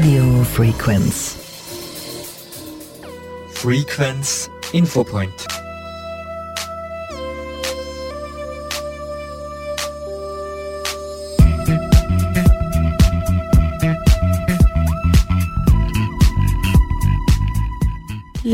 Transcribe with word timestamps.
Radio 0.00 0.42
Frequenz. 0.44 1.36
Frequenz 3.52 4.48
Infopoint. 4.72 5.59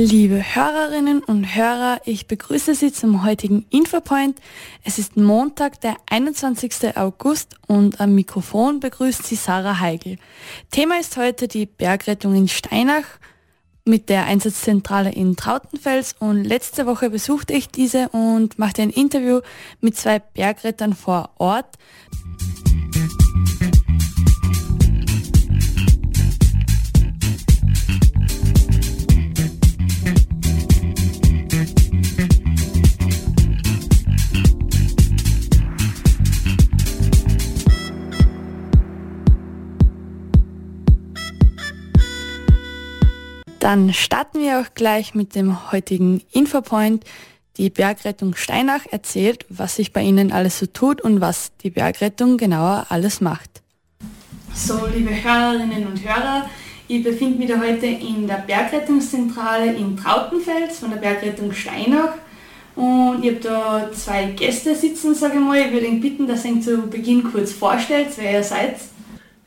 Liebe 0.09 0.41
Hörerinnen 0.55 1.21
und 1.25 1.57
Hörer, 1.57 2.01
ich 2.05 2.29
begrüße 2.29 2.77
Sie 2.77 2.93
zum 2.93 3.25
heutigen 3.25 3.67
Infopoint. 3.71 4.39
Es 4.85 5.01
ist 5.01 5.17
Montag, 5.17 5.81
der 5.81 5.97
21. 6.09 6.97
August 6.97 7.57
und 7.67 8.01
am 8.01 8.15
Mikrofon 8.15 8.79
begrüßt 8.79 9.27
Sie 9.27 9.35
Sarah 9.35 9.81
Heigl. 9.81 10.19
Thema 10.71 11.01
ist 11.01 11.17
heute 11.17 11.49
die 11.49 11.67
Bergrettung 11.67 12.37
in 12.37 12.47
Steinach 12.47 13.03
mit 13.85 14.09
der 14.09 14.27
Einsatzzentrale 14.27 15.11
in 15.11 15.35
Trautenfels 15.35 16.15
und 16.21 16.45
letzte 16.45 16.87
Woche 16.87 17.11
besuchte 17.11 17.55
ich 17.55 17.67
diese 17.67 18.09
und 18.11 18.61
machte 18.61 18.83
ein 18.83 18.91
Interview 18.91 19.41
mit 19.81 19.97
zwei 19.97 20.21
Bergrettern 20.21 20.95
vor 20.95 21.31
Ort. 21.39 21.79
Dann 43.67 43.93
starten 43.93 44.39
wir 44.39 44.61
auch 44.61 44.75
gleich 44.75 45.17
mit 45.17 45.35
dem 45.35 45.73
heutigen 45.73 46.23
Infopoint. 46.31 47.03
Die 47.57 47.69
Bergrettung 47.69 48.37
Steinach 48.37 48.87
erzählt, 48.93 49.45
was 49.49 49.75
sich 49.75 49.93
bei 49.93 50.03
Ihnen 50.03 50.31
alles 50.31 50.61
so 50.61 50.67
tut 50.67 51.01
und 51.01 51.21
was 51.21 51.51
die 51.65 51.71
Bergrettung 51.71 52.37
genauer 52.37 52.87
alles 52.91 53.21
macht. 53.21 53.51
So, 54.55 54.87
liebe 54.95 55.11
Hörerinnen 55.11 55.85
und 55.85 56.01
Hörer, 56.01 56.49
ich 56.87 57.03
befinde 57.03 57.39
mich 57.39 57.59
heute 57.59 57.87
in 57.87 58.29
der 58.29 58.45
Bergrettungszentrale 58.47 59.73
in 59.73 59.97
Trautenfels 59.97 60.79
von 60.79 60.91
der 60.91 60.99
Bergrettung 60.99 61.51
Steinach 61.51 62.15
und 62.77 63.25
ich 63.25 63.33
habe 63.33 63.41
da 63.43 63.91
zwei 63.93 64.27
Gäste 64.27 64.77
sitzen, 64.77 65.13
sage 65.13 65.39
ich 65.39 65.41
mal. 65.41 65.59
Ich 65.59 65.73
würde 65.73 65.87
ihn 65.87 66.01
bitten, 66.01 66.29
dass 66.29 66.45
ihr 66.45 66.61
zu 66.61 66.83
Beginn 66.83 67.25
kurz 67.25 67.51
vorstellt, 67.51 68.11
wer 68.17 68.31
ihr 68.31 68.45
seid. 68.45 68.77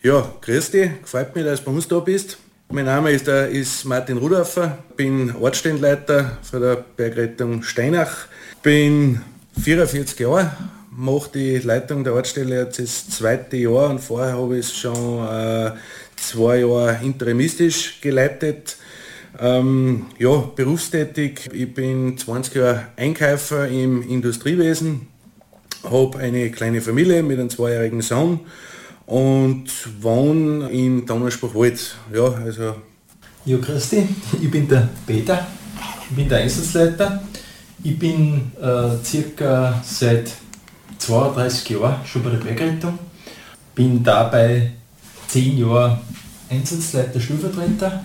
Ja, 0.04 0.30
grüß 0.42 0.72
dich, 0.72 0.90
gefällt 1.04 1.34
mir, 1.36 1.46
dass 1.46 1.64
du 1.64 1.68
bei 1.68 1.72
uns 1.72 1.88
da 1.88 2.02
bist. 2.02 2.38
Mein 2.72 2.86
Name 2.86 3.10
ist, 3.10 3.28
äh, 3.28 3.52
ist 3.52 3.84
Martin 3.86 4.18
Rudolfer, 4.20 4.78
bin 4.96 5.36
Ortsstellenleiter 5.36 6.38
für 6.44 6.60
der 6.60 6.76
Bergrettung 6.76 7.64
Steinach, 7.64 8.28
bin 8.62 9.22
44 9.60 10.20
Jahre, 10.20 10.52
mache 10.92 11.32
die 11.34 11.58
Leitung 11.58 12.04
der 12.04 12.14
Ortsstelle 12.14 12.62
jetzt 12.62 12.78
das 12.78 13.10
zweite 13.10 13.58
Jahr 13.58 13.90
und 13.90 13.98
vorher 13.98 14.38
habe 14.38 14.60
ich 14.60 14.68
es 14.68 14.78
schon 14.78 15.28
äh, 15.28 15.72
zwei 16.16 16.58
Jahre 16.60 17.00
interimistisch 17.04 18.02
geleitet. 18.02 18.78
Ähm, 19.40 20.06
ja, 20.20 20.38
berufstätig, 20.56 21.50
ich 21.52 21.74
bin 21.74 22.20
20 22.20 22.54
Jahre 22.54 22.86
Einkäufer 22.98 23.68
im 23.68 24.08
Industriewesen, 24.08 25.08
habe 25.90 26.20
eine 26.20 26.52
kleine 26.52 26.82
Familie 26.82 27.24
mit 27.24 27.40
einem 27.40 27.50
zweijährigen 27.50 28.02
Sohn 28.02 28.42
und 29.10 29.66
wohne 30.02 30.70
in 30.70 31.06
Donnerspruchwald. 31.06 31.96
Ja, 32.14 32.26
also. 32.46 32.76
Ja, 33.44 33.58
Christi, 33.58 34.08
ich 34.40 34.52
bin 34.52 34.68
der 34.68 34.88
Peter, 35.08 35.48
ich 36.08 36.16
bin 36.16 36.30
der 36.30 36.40
Einsatzleiter. 36.40 37.24
Ich 37.82 37.98
bin 37.98 38.52
äh, 38.62 39.04
circa 39.04 39.82
seit 39.84 40.32
32 41.00 41.70
Jahren 41.70 42.06
schon 42.06 42.24
bei 42.24 42.32
der 42.32 42.38
Bergrettung. 42.38 43.00
Bin 43.74 44.04
dabei 44.04 44.74
10 45.28 45.58
Jahre 45.58 46.00
Einsatzleiter, 46.50 47.20
Stellvertreter 47.20 48.04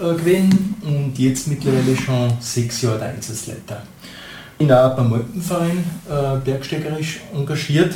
äh, 0.00 0.14
gewesen 0.14 0.74
und 0.82 1.18
jetzt 1.18 1.46
mittlerweile 1.46 1.94
schon 1.94 2.32
6 2.40 2.82
Jahre 2.82 2.98
der 2.98 3.08
Einsatzleiter. 3.10 3.82
Bin 4.58 4.72
auch 4.72 4.96
beim 4.96 5.12
Alpenverein 5.12 5.84
äh, 6.08 6.38
bergsteigerisch 6.42 7.20
engagiert 7.34 7.94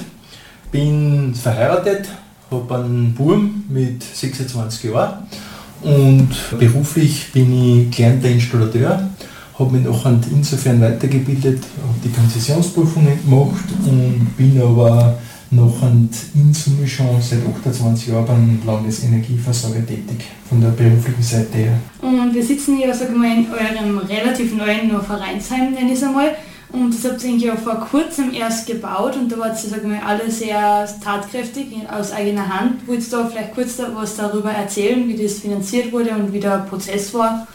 bin 0.71 1.35
verheiratet, 1.35 2.09
habe 2.51 2.75
einen 2.77 3.15
Burm 3.15 3.65
mit 3.69 4.03
26 4.03 4.91
Jahren 4.91 5.27
und 5.83 6.29
beruflich 6.59 7.33
bin 7.33 7.53
ich 7.53 7.97
gelernter 7.97 8.29
Installateur, 8.29 9.09
habe 9.59 9.73
mich 9.73 9.85
noch 9.85 10.07
insofern 10.31 10.81
weitergebildet, 10.81 11.63
habe 11.63 11.99
die 12.05 12.11
Konzessionsprüfungen 12.11 13.23
gemacht 13.23 13.65
und 13.87 14.37
bin 14.37 14.61
aber 14.61 15.19
noch 15.53 15.83
in 15.83 16.55
Summe 16.55 16.87
schon 16.87 17.21
seit 17.21 17.41
28 17.45 18.09
Jahren 18.09 18.27
beim 18.27 18.61
Landesenergieversorger 18.65 19.85
tätig, 19.85 20.27
von 20.49 20.61
der 20.61 20.69
beruflichen 20.69 21.23
Seite 21.23 21.59
her. 21.59 21.79
Und 22.01 22.33
wir 22.33 22.45
sitzen 22.45 22.77
hier, 22.77 22.95
sag 22.95 23.09
in 23.09 23.47
eurem 23.51 23.99
relativ 23.99 24.55
neuen 24.55 24.91
Vereinsheim, 25.03 25.73
nenne 25.73 25.93
ich 25.93 25.99
es 25.99 26.05
einmal. 26.05 26.37
Und 26.73 26.95
das 26.95 27.11
habt 27.11 27.25
ihr 27.25 27.31
eigentlich 27.31 27.51
auch 27.51 27.59
vor 27.59 27.81
kurzem 27.91 28.33
erst 28.33 28.67
gebaut 28.67 29.17
und 29.17 29.31
da 29.31 29.39
war 29.39 29.53
es 29.53 29.63
sagen 29.63 29.91
wir, 29.91 30.05
alle 30.07 30.31
sehr 30.31 30.89
tatkräftig 31.03 31.67
aus 31.91 32.13
eigener 32.13 32.49
Hand. 32.49 32.87
Wolltest 32.87 33.13
du 33.13 33.17
da 33.17 33.27
vielleicht 33.27 33.55
kurz 33.55 33.79
was 33.95 34.17
darüber 34.17 34.53
erzählen, 34.53 35.09
wie 35.09 35.21
das 35.21 35.41
finanziert 35.41 35.91
wurde 35.91 36.11
und 36.11 36.33
wie 36.33 36.41
der 36.41 36.67
Prozess 36.69 37.13
war? 37.13 37.49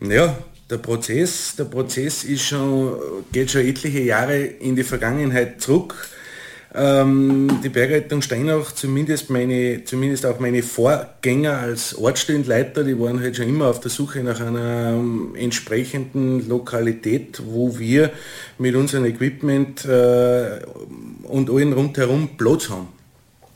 Ja, 0.00 0.36
der 0.68 0.78
Prozess, 0.78 1.54
der 1.56 1.64
Prozess 1.64 2.24
ist 2.24 2.42
schon, 2.42 2.96
geht 3.32 3.50
schon 3.50 3.62
etliche 3.62 4.00
Jahre 4.00 4.38
in 4.38 4.74
die 4.74 4.84
Vergangenheit 4.84 5.60
zurück. 5.60 5.94
Ähm, 6.72 7.60
die 7.64 7.68
Bergrettung 7.68 8.22
Steinach, 8.22 8.72
zumindest, 8.72 9.28
meine, 9.28 9.82
zumindest 9.84 10.24
auch 10.24 10.38
meine 10.38 10.62
Vorgänger 10.62 11.58
als 11.58 11.98
Ortsstellenleiter, 11.98 12.84
die 12.84 12.98
waren 12.98 13.20
halt 13.20 13.36
schon 13.36 13.48
immer 13.48 13.66
auf 13.66 13.80
der 13.80 13.90
Suche 13.90 14.22
nach 14.22 14.40
einer 14.40 14.94
ähm, 14.94 15.34
entsprechenden 15.34 16.48
Lokalität, 16.48 17.42
wo 17.44 17.76
wir 17.78 18.12
mit 18.58 18.76
unserem 18.76 19.04
Equipment 19.06 19.84
äh, 19.84 20.60
und 21.24 21.50
allen 21.50 21.72
rundherum 21.72 22.36
Platz 22.36 22.68
haben. 22.70 22.88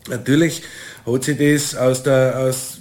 Natürlich 0.08 0.62
hat 1.06 1.24
sich 1.24 1.38
das 1.38 1.76
aus 1.76 2.02
der, 2.02 2.38
aus 2.38 2.80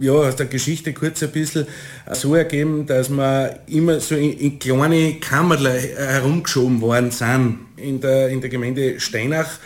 ja, 0.00 0.12
aus 0.12 0.36
der 0.36 0.46
Geschichte 0.46 0.92
kurz 0.92 1.22
ein 1.22 1.30
bisschen 1.30 1.66
so 2.12 2.34
ergeben, 2.34 2.86
dass 2.86 3.10
wir 3.10 3.60
immer 3.66 4.00
so 4.00 4.16
in, 4.16 4.32
in 4.38 4.58
kleine 4.58 5.14
Kammerle 5.20 5.70
herumgeschoben 5.72 6.80
worden 6.80 7.10
sind 7.10 7.58
in 7.76 8.00
der, 8.00 8.30
in 8.30 8.40
der 8.40 8.50
Gemeinde 8.50 8.98
Steinach. 8.98 9.58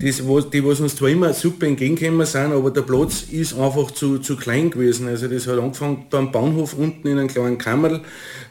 Das, 0.00 0.26
was, 0.26 0.50
die 0.50 0.64
was 0.64 0.80
uns 0.80 0.96
zwar 0.96 1.10
immer 1.10 1.32
super 1.32 1.66
entgegengekommen 1.66 2.26
sind, 2.26 2.52
aber 2.52 2.70
der 2.70 2.82
Platz 2.82 3.24
ist 3.30 3.54
einfach 3.54 3.90
zu, 3.90 4.18
zu 4.18 4.36
klein 4.36 4.70
gewesen. 4.70 5.06
Also 5.06 5.28
das 5.28 5.46
hat 5.46 5.58
angefangen 5.58 6.06
am 6.12 6.32
Bahnhof 6.32 6.74
unten 6.74 7.06
in 7.06 7.18
einem 7.18 7.28
kleinen 7.28 7.58
Kammerl, 7.58 8.00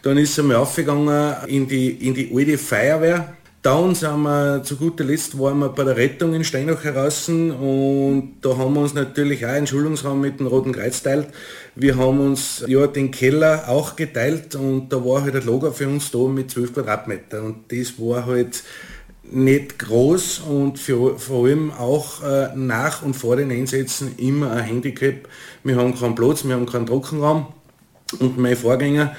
dann 0.02 0.18
ist 0.18 0.32
es 0.32 0.40
einmal 0.40 0.58
aufgegangen 0.58 1.36
in 1.48 1.68
die, 1.68 1.90
in 1.90 2.14
die 2.14 2.32
alte 2.34 2.58
Feuerwehr, 2.58 3.34
dann 3.62 3.94
sind 3.94 4.22
wir, 4.24 4.64
zu 4.64 4.76
guter 4.76 5.04
Letzt 5.04 5.38
waren 5.38 5.60
wir 5.60 5.70
bei 5.70 5.84
der 5.84 5.96
Rettung 5.96 6.34
in 6.34 6.44
Steinach 6.44 6.84
heraus 6.84 7.30
und 7.30 8.38
da 8.42 8.58
haben 8.58 8.74
wir 8.74 8.82
uns 8.82 8.96
natürlich 8.96 9.46
auch 9.46 9.50
einen 9.50 9.68
Schulungsraum 9.68 10.20
mit 10.20 10.40
dem 10.40 10.48
Roten 10.48 10.72
Kreuz 10.72 11.04
teilt. 11.04 11.28
Wir 11.76 11.96
haben 11.96 12.20
uns 12.20 12.64
ja 12.66 12.88
den 12.88 13.12
Keller 13.12 13.66
auch 13.68 13.96
geteilt 13.96 14.56
und 14.56 14.90
da 14.90 15.06
war 15.06 15.22
halt 15.22 15.36
ein 15.36 15.46
Lager 15.46 15.72
für 15.72 15.88
uns 15.88 16.10
da 16.10 16.20
mit 16.28 16.50
12 16.50 16.74
Quadratmeter 16.74 17.44
und 17.44 17.72
das 17.72 18.00
war 18.00 18.26
halt 18.26 18.64
nicht 19.24 19.78
groß 19.78 20.40
und 20.40 20.80
für, 20.80 21.20
vor 21.20 21.46
allem 21.46 21.72
auch 21.72 22.24
äh, 22.24 22.50
nach 22.56 23.04
und 23.04 23.16
vor 23.16 23.36
den 23.36 23.52
Einsätzen 23.52 24.16
immer 24.18 24.52
ein 24.52 24.64
Handicap. 24.64 25.28
Wir 25.64 25.76
haben 25.76 25.98
keinen 25.98 26.16
Platz, 26.16 26.44
wir 26.44 26.56
haben 26.56 26.66
keinen 26.66 26.88
Trockenraum 26.88 27.46
und 28.20 28.40
mein 28.40 28.58
Vorgänger 28.58 29.16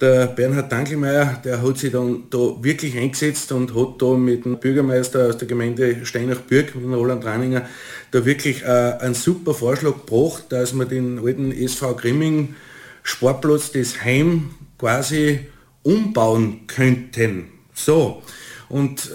der 0.00 0.26
Bernhard 0.26 0.70
Dankelmeier, 0.72 1.40
der 1.44 1.62
hat 1.62 1.78
sich 1.78 1.92
dann 1.92 2.24
da 2.30 2.38
wirklich 2.60 2.96
eingesetzt 2.96 3.52
und 3.52 3.74
hat 3.74 4.02
da 4.02 4.14
mit 4.14 4.44
dem 4.44 4.58
Bürgermeister 4.58 5.28
aus 5.28 5.38
der 5.38 5.48
Gemeinde 5.48 6.04
Steinach-Bürg, 6.04 6.74
mit 6.74 6.84
dem 6.84 6.94
Roland 6.94 7.24
Raninger, 7.24 7.66
da 8.10 8.24
wirklich 8.24 8.62
äh, 8.62 8.66
einen 9.00 9.14
super 9.14 9.54
Vorschlag 9.54 9.94
gebracht, 10.04 10.46
dass 10.48 10.74
wir 10.74 10.84
den 10.84 11.18
alten 11.18 11.52
SV 11.52 11.94
Grimming 11.96 12.54
Sportplatz, 13.02 13.70
das 13.72 14.02
Heim 14.02 14.50
quasi 14.78 15.40
umbauen 15.82 16.66
könnten. 16.66 17.46
So, 17.74 18.22
und 18.68 19.10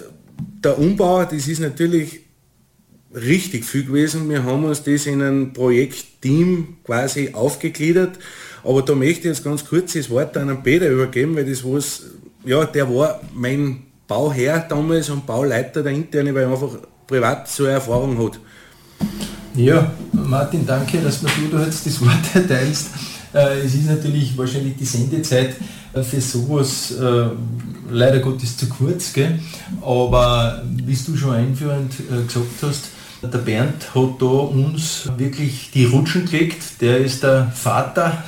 der 0.64 0.78
Umbau, 0.78 1.26
das 1.26 1.48
ist 1.48 1.60
natürlich 1.60 2.22
richtig 3.14 3.66
viel 3.66 3.86
gewesen. 3.86 4.30
Wir 4.30 4.44
haben 4.44 4.66
uns 4.66 4.84
das 4.84 5.06
in 5.06 5.22
ein 5.22 5.54
Projektteam 5.54 6.78
quasi 6.84 7.32
aufgegliedert 7.34 8.20
aber 8.70 8.84
da 8.84 8.94
möchte 8.94 9.22
ich 9.22 9.26
jetzt 9.26 9.44
ganz 9.44 9.66
kurz 9.66 9.94
das 9.94 10.12
Wort 10.12 10.38
an 10.38 10.48
den 10.48 10.62
Peter 10.62 10.88
übergeben, 10.88 11.36
weil 11.36 11.44
das 11.44 11.64
was, 11.64 12.04
ja, 12.46 12.64
der 12.66 12.88
war 12.88 13.20
mein 13.34 13.80
Bauherr 14.08 14.60
damals 14.70 15.10
und 15.10 15.26
Bauleiter 15.26 15.82
der 15.82 15.92
interne, 15.92 16.36
weil 16.36 16.44
er 16.44 16.52
einfach 16.52 16.78
privat 17.08 17.50
so 17.50 17.64
eine 17.64 17.74
Erfahrung 17.74 18.24
hat. 18.24 18.40
Ja, 19.56 19.92
Martin, 20.12 20.68
danke, 20.68 21.00
dass 21.00 21.20
du 21.20 21.28
da 21.52 21.66
jetzt 21.66 21.84
das 21.88 22.00
Wort 22.00 22.12
erteilst. 22.36 22.90
Äh, 23.34 23.62
es 23.62 23.74
ist 23.74 23.88
natürlich 23.88 24.38
wahrscheinlich 24.38 24.76
die 24.78 24.86
Sendezeit 24.86 25.56
äh, 25.94 26.04
für 26.04 26.22
sowas 26.22 26.92
äh, 26.92 27.26
leider 27.90 28.20
Gottes 28.20 28.56
zu 28.56 28.70
kurz, 28.70 29.14
gell? 29.14 29.40
aber 29.82 30.64
wie 30.86 30.96
du 30.96 31.18
schon 31.18 31.34
einführend 31.34 31.92
gesagt 32.28 32.46
hast, 32.62 32.90
der 33.22 33.38
Bernd 33.40 33.94
hat 33.94 34.22
da 34.22 34.26
uns 34.26 35.10
wirklich 35.18 35.72
die 35.74 35.86
Rutschen 35.86 36.26
gelegt. 36.26 36.82
Der 36.82 36.98
ist 37.00 37.24
der 37.24 37.52
Vater 37.54 38.24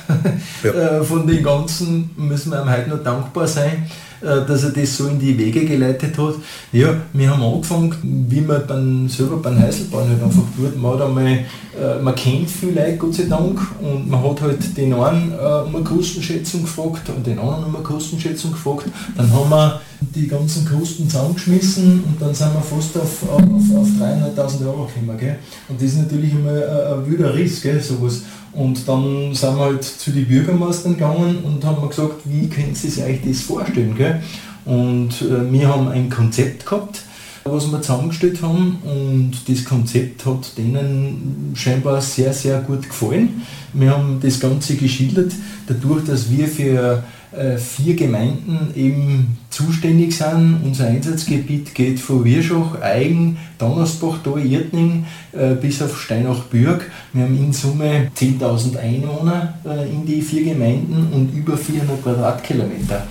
ja. 0.62 0.70
Äh, 0.72 1.04
von 1.04 1.26
den 1.26 1.42
Ganzen, 1.42 2.10
müssen 2.16 2.50
wir 2.50 2.62
ihm 2.62 2.70
heute 2.70 2.90
noch 2.90 3.02
dankbar 3.02 3.46
sein. 3.46 3.86
Äh, 4.22 4.46
dass 4.46 4.62
er 4.62 4.70
das 4.70 4.96
so 4.96 5.08
in 5.08 5.18
die 5.18 5.36
Wege 5.36 5.64
geleitet 5.64 6.16
hat. 6.16 6.34
Ja, 6.70 6.94
wir 7.12 7.30
haben 7.30 7.42
angefangen, 7.42 8.26
wie 8.28 8.40
man 8.40 8.64
beim, 8.68 9.08
selber 9.08 9.38
beim 9.38 9.58
Heiselbahn 9.58 10.08
halt 10.08 10.22
einfach 10.22 10.44
tut. 10.56 10.80
Man, 10.80 10.92
hat 10.92 11.00
einmal, 11.00 11.26
äh, 11.26 12.00
man 12.00 12.14
kennt 12.14 12.48
viele 12.48 12.80
Leute, 12.80 12.98
Gott 12.98 13.14
sei 13.14 13.24
Dank, 13.24 13.58
und 13.80 14.08
man 14.08 14.22
hat 14.22 14.40
halt 14.40 14.76
den 14.76 14.94
einen 14.94 15.32
äh, 15.32 15.66
um 15.66 15.74
eine 15.74 15.84
Kostenschätzung 15.84 16.62
gefragt 16.62 17.08
und 17.08 17.26
den 17.26 17.38
anderen 17.40 17.64
um 17.64 17.74
eine 17.74 17.82
Kostenschätzung 17.82 18.52
gefragt. 18.52 18.84
Dann 19.16 19.32
haben 19.32 19.50
wir 19.50 19.80
die 20.14 20.28
ganzen 20.28 20.64
Kosten 20.64 21.08
zusammengeschmissen 21.08 22.04
und 22.04 22.20
dann 22.20 22.34
sind 22.34 22.52
wir 22.54 22.60
fast 22.60 22.96
auf, 22.96 23.22
auf, 23.30 23.42
auf 23.42 23.88
300.000 24.00 24.66
Euro 24.66 24.86
gekommen. 24.86 25.18
Gell? 25.18 25.38
Und 25.68 25.80
das 25.80 25.88
ist 25.88 25.98
natürlich 25.98 26.32
immer 26.32 26.50
ein, 26.50 27.00
ein 27.00 27.10
wilder 27.10 27.34
Riss, 27.34 27.62
gell, 27.62 27.80
sowas. 27.80 28.22
Und 28.52 28.86
dann 28.86 29.34
sind 29.34 29.56
wir 29.56 29.64
halt 29.64 29.84
zu 29.84 30.10
den 30.10 30.26
Bürgermeistern 30.26 30.94
gegangen 30.94 31.38
und 31.44 31.64
haben 31.64 31.88
gesagt, 31.88 32.20
wie 32.24 32.48
können 32.48 32.74
Sie 32.74 32.88
sich 32.88 33.20
das 33.26 33.40
vorstellen? 33.40 33.94
Gell? 33.96 34.20
Und 34.64 35.22
äh, 35.22 35.50
wir 35.50 35.68
haben 35.68 35.88
ein 35.88 36.10
Konzept 36.10 36.66
gehabt, 36.66 37.02
was 37.44 37.70
wir 37.70 37.80
zusammengestellt 37.80 38.40
haben 38.42 38.78
und 38.84 39.32
das 39.48 39.64
Konzept 39.64 40.24
hat 40.24 40.56
denen 40.56 41.52
scheinbar 41.54 42.00
sehr, 42.00 42.32
sehr 42.32 42.60
gut 42.60 42.82
gefallen. 42.82 43.42
Wir 43.72 43.90
haben 43.90 44.20
das 44.22 44.38
Ganze 44.38 44.76
geschildert, 44.76 45.32
dadurch, 45.66 46.04
dass 46.04 46.30
wir 46.30 46.46
für 46.46 47.02
vier 47.56 47.96
Gemeinden 47.96 48.72
eben 48.74 49.38
zuständig 49.48 50.16
sind. 50.16 50.60
Unser 50.64 50.86
Einsatzgebiet 50.86 51.74
geht 51.74 52.00
von 52.00 52.24
Wirschach, 52.24 52.80
Eigen, 52.80 53.38
Donnersbach, 53.58 54.18
da 54.24 54.36
Irtning 54.36 55.06
äh, 55.32 55.54
bis 55.54 55.80
auf 55.82 56.00
Steinach-Bürg. 56.00 56.90
Wir 57.12 57.24
haben 57.24 57.38
in 57.38 57.52
Summe 57.52 58.10
10.000 58.16 58.78
Einwohner 58.78 59.54
äh, 59.64 59.90
in 59.90 60.04
die 60.04 60.20
vier 60.20 60.44
Gemeinden 60.44 61.08
und 61.12 61.34
über 61.34 61.56
400 61.56 62.02
Quadratkilometer. 62.02 63.06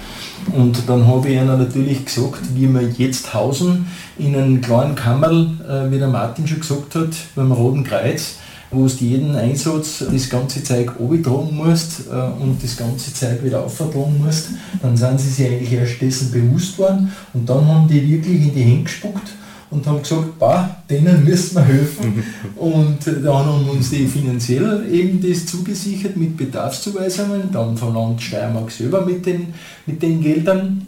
Und 0.54 0.78
dann 0.88 1.08
habe 1.08 1.30
ich 1.30 1.36
ihnen 1.36 1.48
natürlich 1.48 2.06
gesagt, 2.06 2.42
wie 2.56 2.68
wir 2.68 2.82
jetzt 2.98 3.34
hausen, 3.34 3.88
in 4.18 4.36
einem 4.36 4.60
kleinen 4.60 4.96
Kammerl, 4.96 5.88
wie 5.92 6.00
der 6.00 6.08
Martin 6.08 6.48
schon 6.48 6.62
gesagt 6.62 6.96
hat, 6.96 7.10
beim 7.36 7.52
Roten 7.52 7.84
Kreuz 7.84 8.38
wo 8.72 8.88
du 8.88 9.06
jeden 9.06 9.36
Einsatz 9.36 10.04
das 10.10 10.30
ganze 10.30 10.64
Zeug 10.64 10.92
abtragen 10.92 11.56
musst 11.56 12.08
äh, 12.10 12.42
und 12.42 12.58
das 12.64 12.78
ganze 12.78 13.14
Zeug 13.14 13.44
wieder 13.44 13.64
auftragen 13.64 14.24
musst, 14.24 14.50
dann 14.82 14.96
sind 14.96 15.20
sie 15.20 15.30
sich 15.30 15.48
eigentlich 15.48 15.74
erst 15.74 16.02
dessen 16.02 16.32
bewusst 16.32 16.78
worden 16.80 17.12
und 17.34 17.48
dann 17.50 17.68
haben 17.68 17.88
die 17.88 18.10
wirklich 18.10 18.42
in 18.42 18.54
die 18.54 18.62
Hände 18.62 18.84
gespuckt 18.84 19.34
und 19.72 19.88
haben 19.88 20.02
gesagt, 20.02 20.38
bah, 20.38 20.84
denen 20.90 21.24
müssen 21.24 21.56
wir 21.56 21.64
helfen. 21.64 22.24
und 22.58 22.98
dann 23.08 23.46
haben 23.46 23.70
uns 23.70 23.90
die 23.90 24.06
finanziell 24.06 24.86
eben 24.92 25.22
das 25.22 25.46
zugesichert 25.46 26.18
mit 26.18 26.36
Bedarfszuweisungen, 26.36 27.52
dann 27.52 27.78
von 27.78 27.94
Land 27.94 28.22
Steiermark 28.22 28.70
selber 28.70 29.06
mit 29.06 29.26
den, 29.26 29.54
mit 29.86 30.02
den 30.02 30.22
Geldern. 30.22 30.88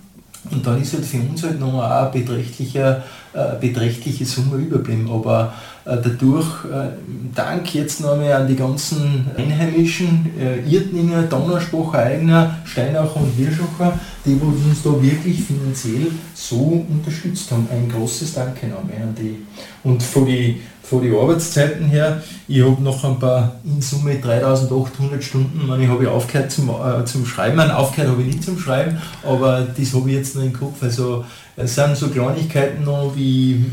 Und 0.51 0.67
dann 0.67 0.81
ist 0.81 0.93
halt 0.93 1.05
für 1.05 1.17
uns 1.17 1.41
halt 1.43 1.61
noch 1.61 1.81
eine 1.81 2.09
beträchtliche, 2.09 3.01
äh, 3.31 3.57
beträchtliche 3.61 4.25
Summe 4.25 4.57
überblieben. 4.57 5.09
Aber 5.09 5.53
dadurch, 5.85 6.65
äh, 6.65 6.89
Dank 7.35 7.73
jetzt 7.73 7.99
nochmal 8.01 8.31
an 8.33 8.47
die 8.47 8.55
ganzen 8.55 9.27
Einheimischen, 9.37 10.31
äh, 10.39 10.59
Irtninger, 10.59 11.23
Donnersbacher, 11.23 11.99
Eigner, 11.99 12.57
Steinacher 12.63 13.17
und 13.17 13.37
Wirschacher, 13.37 13.99
die 14.25 14.33
uns 14.35 14.81
da 14.83 14.89
wirklich 15.01 15.43
finanziell 15.43 16.07
so 16.33 16.85
unterstützt 16.89 17.51
haben. 17.51 17.67
Ein 17.69 17.89
großes 17.89 18.33
Danke 18.33 18.67
nochmal 18.67 19.01
an 19.01 19.15
die. 19.15 19.45
Und 19.83 20.01
von 20.01 20.25
die 20.25 20.61
von 20.83 21.01
den 21.01 21.15
Arbeitszeiten 21.15 21.85
her, 21.85 22.21
ich 22.47 22.61
habe 22.61 22.81
noch 22.83 23.03
ein 23.05 23.17
paar 23.17 23.55
in 23.63 23.81
Summe 23.81 24.15
3800 24.15 25.23
Stunden, 25.23 25.81
ich 25.81 25.87
habe 25.87 26.11
aufgehört 26.11 26.51
zum, 26.51 26.69
äh, 26.69 27.05
zum 27.05 27.25
Schreiben, 27.25 27.55
Nein, 27.55 27.71
aufgehört 27.71 28.11
habe 28.11 28.21
ich 28.21 28.27
nicht 28.27 28.43
zum 28.43 28.59
Schreiben, 28.59 28.97
aber 29.23 29.61
das 29.61 29.93
habe 29.93 30.09
ich 30.09 30.15
jetzt 30.17 30.35
noch 30.35 30.43
im 30.43 30.53
Kopf. 30.53 30.83
Also 30.83 31.23
es 31.55 31.75
sind 31.75 31.95
so 31.95 32.09
Kleinigkeiten 32.09 32.83
noch 32.83 33.13
wie 33.15 33.63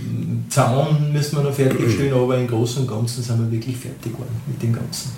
Zaun 0.49 1.13
müssen 1.13 1.37
wir 1.37 1.45
noch 1.45 1.55
fertigstellen, 1.55 2.15
aber 2.15 2.39
im 2.39 2.47
Großen 2.47 2.83
und 2.83 2.89
Ganzen 2.89 3.23
sind 3.23 3.39
wir 3.41 3.51
wirklich 3.51 3.77
fertig 3.77 4.13
geworden 4.13 4.41
mit 4.47 4.63
dem 4.63 4.73
Ganzen. 4.73 5.11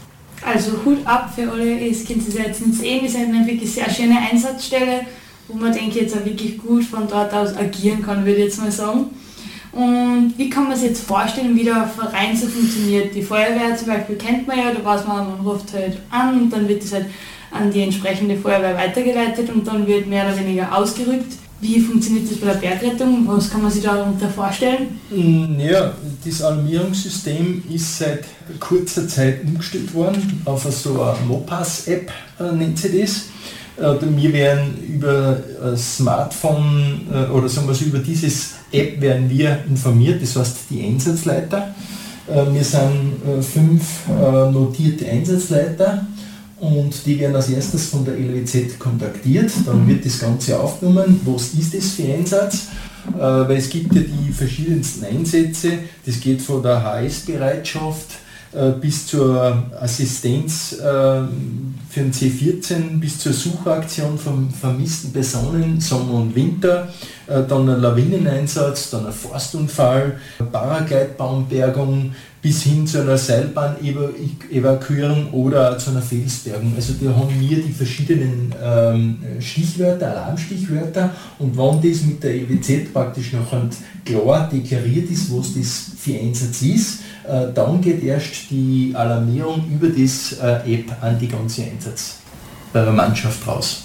Also 0.45 0.73
Hut 0.85 0.99
ab 1.05 1.31
für 1.35 1.51
alle, 1.51 1.89
es 1.89 2.05
können 2.05 2.21
Sie 2.21 2.37
jetzt 2.37 2.59
sehen, 2.59 3.03
wir 3.03 3.11
sind 3.11 3.35
eine 3.35 3.47
wirklich 3.47 3.73
sehr 3.73 3.89
schöne 3.91 4.17
Einsatzstelle, 4.19 5.03
wo 5.47 5.57
man 5.57 5.73
denke 5.73 6.01
jetzt 6.01 6.17
auch 6.17 6.25
wirklich 6.25 6.59
gut 6.59 6.85
von 6.85 7.07
dort 7.07 7.33
aus 7.33 7.57
agieren 7.57 8.03
kann, 8.03 8.25
würde 8.25 8.39
ich 8.39 8.45
jetzt 8.47 8.61
mal 8.61 8.73
sagen. 8.73 9.11
Und 9.73 10.35
wie 10.37 10.51
kann 10.51 10.69
man 10.69 10.77
sich 10.77 10.91
jetzt 10.91 11.05
vorstellen, 11.07 11.57
wie 11.57 11.65
der 11.65 11.87
Verein 11.87 12.37
so 12.37 12.47
funktioniert? 12.47 13.15
Die 13.15 13.23
Feuerwehr 13.23 13.75
zum 13.77 13.89
Beispiel 13.89 14.17
kennt 14.17 14.47
man 14.47 14.59
ja, 14.59 14.73
da 14.73 14.85
weiß 14.85 15.07
man, 15.07 15.31
man 15.31 15.41
ruft 15.41 15.73
halt 15.73 15.97
an 16.11 16.43
und 16.43 16.51
dann 16.51 16.69
wird 16.69 16.83
das 16.83 16.93
halt 16.93 17.07
an 17.51 17.71
die 17.71 17.83
entsprechende 17.83 18.37
Feuerwehr 18.37 18.77
weitergeleitet 18.77 19.49
und 19.51 19.67
dann 19.67 19.87
wird 19.87 20.07
mehr 20.07 20.27
oder 20.27 20.39
weniger 20.39 20.77
ausgerückt. 20.77 21.33
Wie 21.63 21.79
funktioniert 21.81 22.29
das 22.29 22.39
bei 22.39 22.49
der 22.49 22.55
Bergrettung? 22.55 23.27
Was 23.29 23.49
kann 23.49 23.63
man 23.63 23.71
sich 23.71 23.85
darunter 23.85 24.29
vorstellen? 24.29 25.01
Mm, 25.11 25.61
ja, 25.61 25.93
das 26.25 26.43
Alarmierungssystem 26.43 27.63
ist 27.73 27.99
seit 27.99 28.25
kurzer 28.59 29.07
Zeit 29.07 29.45
umgestellt 29.45 29.95
worden 29.95 30.43
auf 30.45 30.65
so 30.65 31.01
eine 31.01 31.21
Mopass-App, 31.27 32.11
äh, 32.41 32.53
nennt 32.53 32.79
sie 32.79 33.01
das. 33.01 33.27
Äh, 33.77 33.95
wir 34.01 34.33
werden 34.33 34.77
über 34.87 35.39
Smartphone 35.77 37.07
äh, 37.13 37.31
oder 37.31 37.49
sagen 37.49 37.69
wir 37.69 37.75
so, 37.75 37.87
über 37.87 37.99
dieses 37.99 38.55
App 38.71 39.01
werden 39.01 39.29
wir 39.31 39.65
informiert, 39.69 40.23
das 40.23 40.37
heißt 40.37 40.57
die 40.71 40.83
Einsatzleiter. 40.83 41.75
Äh, 42.29 42.53
wir 42.53 42.65
sind 42.65 43.43
fünf 43.43 44.09
notierte 44.09 45.09
Einsatzleiter 45.09 46.07
und 46.61 46.95
die 47.07 47.19
werden 47.19 47.35
als 47.35 47.51
erstes 47.51 47.87
von 47.87 48.05
der 48.05 48.15
LWZ 48.15 48.79
kontaktiert. 48.79 49.51
Dann 49.67 49.87
wird 49.89 50.05
das 50.05 50.21
Ganze 50.21 50.59
aufgenommen, 50.59 51.21
was 51.25 51.55
ist 51.55 51.75
das 51.75 51.91
für 51.91 52.05
Einsatz? 52.05 52.69
Weil 53.19 53.57
es 53.57 53.69
gibt 53.69 53.93
ja 53.95 54.03
die 54.03 54.33
verschiedensten 54.33 55.05
Einsätze, 55.05 55.73
das 56.07 56.21
geht 56.21 56.41
von 56.41 56.63
der 56.63 56.85
HS-Bereitschaft 56.85 58.07
äh, 58.13 58.22
bis 58.81 59.07
zur 59.07 59.63
Assistenz 59.81 60.75
äh, 60.75 60.83
für 60.83 62.01
den 62.01 62.13
C14, 62.13 63.01
bis 63.01 63.19
zur 63.19 63.33
Suchaktion 63.33 64.19
von 64.19 64.51
vermissten 64.51 65.13
Personen 65.13 65.81
Sommer 65.81 66.21
und 66.21 66.35
Winter, 66.35 66.89
äh, 67.27 67.43
dann 67.49 67.69
ein 67.69 67.81
Lawineneinsatz, 67.81 68.91
dann 68.91 69.07
ein 69.07 69.13
Forstunfall, 69.13 70.19
Paragleitbaumbergung 70.51 72.13
bis 72.43 72.63
hin 72.63 72.87
zu 72.87 73.01
einer 73.01 73.17
Seilbahn-Evakuierung 73.17 75.31
oder 75.31 75.79
zu 75.79 75.91
einer 75.91 76.03
Felsbergung. 76.03 76.75
Also 76.75 76.95
da 77.01 77.15
haben 77.15 77.39
wir 77.39 77.63
die 77.63 77.73
verschiedenen 77.73 78.53
ähm, 78.61 79.19
Stichwörter, 79.39 80.11
Alarmstichwörter 80.11 81.15
und 81.39 81.57
wenn 81.57 81.81
das 81.81 82.03
mit 82.03 82.21
der 82.23 82.35
EWZ 82.35 82.93
praktisch 82.93 83.33
noch 83.33 83.55
klar 84.05 84.51
deklariert 84.53 85.09
ist, 85.11 85.33
was 85.33 85.55
das 85.55 85.93
für 85.97 86.19
Einsatz 86.19 86.61
ist, 86.63 87.01
äh, 87.01 87.03
dann 87.55 87.81
geht 87.81 88.03
erst 88.03 88.51
die 88.51 88.93
Alarmierung 88.95 89.65
über 89.73 89.89
das 89.89 90.33
äh, 90.41 90.75
App 90.75 90.93
an 91.01 91.19
die 91.19 91.29
ganze 91.29 91.63
Einsatzmannschaft 91.63 93.47
raus. 93.47 93.85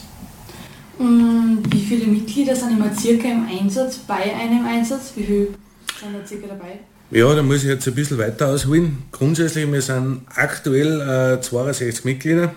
Und 0.97 1.63
wie 1.69 1.81
viele 1.81 2.07
Mitglieder 2.07 2.55
sind 2.55 2.71
immer 2.71 2.93
circa 2.95 3.27
im 3.27 3.45
Einsatz 3.47 3.97
bei 3.97 4.35
einem 4.35 4.65
Einsatz? 4.65 5.11
Wie 5.15 5.23
viele 5.23 5.45
sind 5.45 6.13
da 6.19 6.25
circa 6.25 6.47
dabei? 6.47 6.79
Ja, 7.11 7.33
da 7.33 7.41
muss 7.41 7.63
ich 7.63 7.69
jetzt 7.69 7.87
ein 7.87 7.95
bisschen 7.95 8.17
weiter 8.17 8.47
ausholen. 8.47 9.03
Grundsätzlich, 9.11 9.71
wir 9.71 9.81
sind 9.81 10.21
aktuell 10.35 11.37
äh, 11.37 11.41
62 11.41 12.03
Mitglieder. 12.03 12.53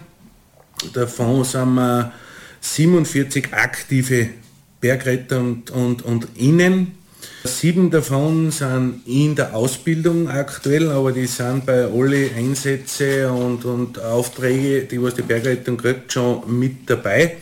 Davon 0.95 1.45
sind 1.45 1.75
wir 1.75 2.13
47 2.61 3.53
aktive 3.53 4.31
Bergretter 4.81 5.39
und, 5.39 5.71
und, 5.71 6.03
und 6.03 6.29
Innen 6.37 6.93
Sieben 7.45 7.91
davon 7.91 8.51
sind 8.51 9.03
in 9.07 9.35
der 9.35 9.55
Ausbildung 9.55 10.29
aktuell, 10.29 10.91
aber 10.91 11.13
die 11.13 11.27
sind 11.27 11.65
bei 11.67 11.85
alle 11.85 12.31
Einsätze 12.37 13.31
und, 13.33 13.65
und 13.65 13.99
Aufträge, 13.99 14.83
die 14.83 15.03
was 15.03 15.15
die 15.15 15.23
Bergrettung 15.23 15.77
kriegt, 15.77 16.13
schon 16.13 16.43
mit 16.59 16.89
dabei. 16.89 17.37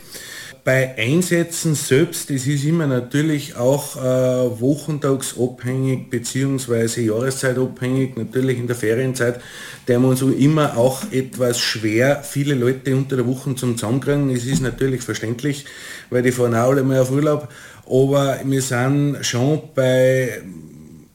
Bei 0.68 0.94
Einsätzen 0.98 1.74
selbst, 1.74 2.28
das 2.28 2.46
ist 2.46 2.62
immer 2.64 2.86
natürlich 2.86 3.56
auch 3.56 3.96
äh, 3.96 4.60
wochentagsabhängig 4.60 6.10
bzw. 6.10 7.06
jahreszeitabhängig, 7.06 8.16
natürlich 8.16 8.58
in 8.58 8.66
der 8.66 8.76
Ferienzeit, 8.76 9.40
der 9.86 9.98
man 9.98 10.14
so 10.14 10.28
immer 10.28 10.76
auch 10.76 11.10
etwas 11.10 11.58
schwer 11.58 12.22
viele 12.22 12.54
Leute 12.54 12.94
unter 12.94 13.16
der 13.16 13.26
Woche 13.26 13.54
zum 13.54 13.78
Zusammenkriegen. 13.78 14.28
Es 14.28 14.44
ist 14.44 14.60
natürlich 14.60 15.00
verständlich, 15.00 15.64
weil 16.10 16.22
die 16.22 16.32
fahren 16.32 16.54
auch 16.54 16.68
alle 16.68 16.82
mal 16.82 17.00
auf 17.00 17.10
Urlaub 17.10 17.48
aber 17.90 18.40
wir 18.44 18.62
sind 18.62 19.18
schon 19.22 19.60
bei 19.74 20.42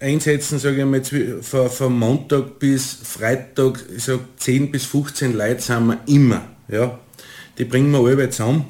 einsetzen, 0.03 0.59
sage 0.59 0.79
ich 0.79 0.85
mal, 0.85 1.01
von, 1.41 1.69
von 1.69 1.97
Montag 1.97 2.59
bis 2.59 2.97
Freitag, 3.03 3.83
ich 3.95 4.03
sage 4.03 4.21
10 4.37 4.71
bis 4.71 4.85
15 4.85 5.33
Leute 5.33 5.61
sind 5.61 5.87
wir 5.87 5.99
immer. 6.07 6.41
Ja. 6.67 6.99
Die 7.57 7.65
bringen 7.65 7.91
wir 7.91 7.99
alle 7.99 8.29
zusammen. 8.29 8.65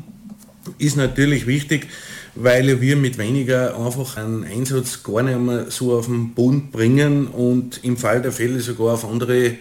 Ist 0.78 0.96
natürlich 0.96 1.48
wichtig, 1.48 1.88
weil 2.36 2.80
wir 2.82 2.96
mit 2.96 3.18
weniger 3.18 3.78
einfach 3.78 4.18
einen 4.18 4.44
Einsatz 4.44 5.04
gar 5.04 5.24
nicht 5.24 5.40
mehr 5.40 5.70
so 5.70 5.98
auf 5.98 6.06
den 6.06 6.34
Boden 6.34 6.72
bringen 6.72 7.28
und 7.28 7.84
im 7.84 7.98
Fall 7.98 8.22
der 8.22 8.32
Fälle 8.32 8.60
sogar 8.60 8.94
auf 8.94 9.06
andere 9.06 9.56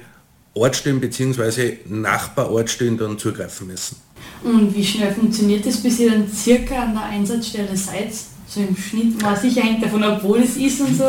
Ortstellen 0.55 1.01
bzw. 1.01 1.79
Nachbarortstellen 1.87 2.99
dann 2.99 3.19
zugreifen 3.19 3.69
müssen. 3.69 3.97
Und 4.45 4.75
wie 4.75 4.85
schnell 4.85 5.13
funktioniert 5.13 5.65
das, 5.65 5.79
bis 5.79 6.01
ihr 6.01 6.11
dann 6.11 6.29
circa 6.29 6.83
an 6.83 6.95
der 6.95 7.05
Einsatzstelle 7.05 7.77
seid? 7.77 8.13
So 8.55 8.61
im 8.61 8.77
Schnitt, 8.77 9.23
man 9.23 9.35
sicher 9.35 9.63
hängt 9.63 9.83
davon 9.83 10.05
ab, 10.05 10.21
wo 10.23 10.37
es 10.37 10.57
ist 10.59 10.79
und 10.83 10.95
so. 10.95 11.05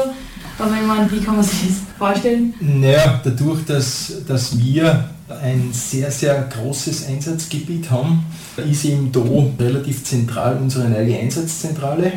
Aber 0.57 0.75
ich 0.79 0.87
meine, 0.87 1.11
wie 1.11 1.19
kann 1.19 1.35
man 1.35 1.43
sich 1.43 1.67
das 1.67 1.97
vorstellen? 1.97 2.53
Naja, 2.61 3.19
dadurch, 3.21 3.65
dass, 3.65 4.13
dass 4.25 4.57
wir 4.57 5.09
ein 5.41 5.69
sehr, 5.73 6.09
sehr 6.09 6.41
großes 6.43 7.07
Einsatzgebiet 7.07 7.91
haben, 7.91 8.23
ist 8.55 8.85
eben 8.85 9.11
da 9.11 9.21
relativ 9.59 10.05
zentral 10.05 10.57
unsere 10.61 10.89
neue 10.89 11.19
Einsatzzentrale. 11.19 12.13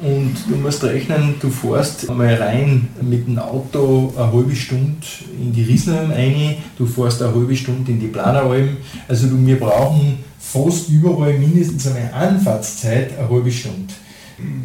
Und 0.00 0.36
du 0.48 0.56
musst 0.56 0.82
rechnen, 0.84 1.34
du 1.38 1.50
fährst 1.50 2.08
einmal 2.08 2.34
rein 2.34 2.88
mit 3.02 3.26
dem 3.26 3.38
Auto 3.38 4.14
eine 4.16 4.32
halbe 4.32 4.56
Stunde 4.56 5.06
in 5.38 5.52
die 5.52 5.64
Riesenalm 5.64 6.12
rein, 6.12 6.56
du 6.78 6.86
fährst 6.86 7.20
eine 7.22 7.34
halbe 7.34 7.54
Stunde 7.54 7.92
in 7.92 8.00
die 8.00 8.06
Planeralm. 8.06 8.78
Also 9.06 9.28
wir 9.30 9.60
brauchen 9.60 10.18
fast 10.40 10.88
überall 10.88 11.34
mindestens 11.34 11.86
eine 11.88 12.12
Anfahrtszeit 12.14 13.18
eine 13.18 13.28
halbe 13.28 13.52
Stunde. 13.52 13.92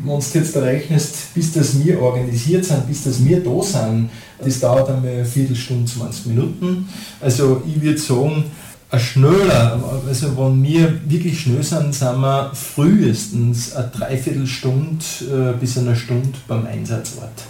Wenn 0.04 0.20
du 0.20 0.26
jetzt 0.40 0.56
da 0.56 0.62
rechnest, 0.62 1.34
bis 1.34 1.54
das 1.54 1.84
wir 1.84 2.02
organisiert 2.02 2.66
sind, 2.66 2.88
bis 2.88 3.04
das 3.04 3.24
wir 3.24 3.44
da 3.44 3.62
sind, 3.62 4.10
das 4.44 4.60
dauert 4.60 4.90
einmal 4.90 5.12
eine 5.12 5.26
Viertelstunde, 5.26 5.86
20 5.86 6.28
Minuten. 6.28 6.88
Also 7.20 7.62
ich 7.68 7.82
würde 7.82 7.98
sagen, 7.98 8.46
ein 8.90 9.00
schneller, 9.00 9.84
also 10.08 10.38
wenn 10.38 10.64
wir 10.64 11.02
wirklich 11.08 11.42
schnell 11.42 11.62
sind, 11.62 11.94
sind 11.94 12.20
wir 12.22 12.52
frühestens 12.54 13.76
eine 13.76 13.90
Dreiviertelstunde 13.90 15.04
äh, 15.22 15.60
bis 15.60 15.78
eine 15.78 15.96
Stunde 15.96 16.38
beim 16.48 16.66
Einsatzort. 16.66 17.44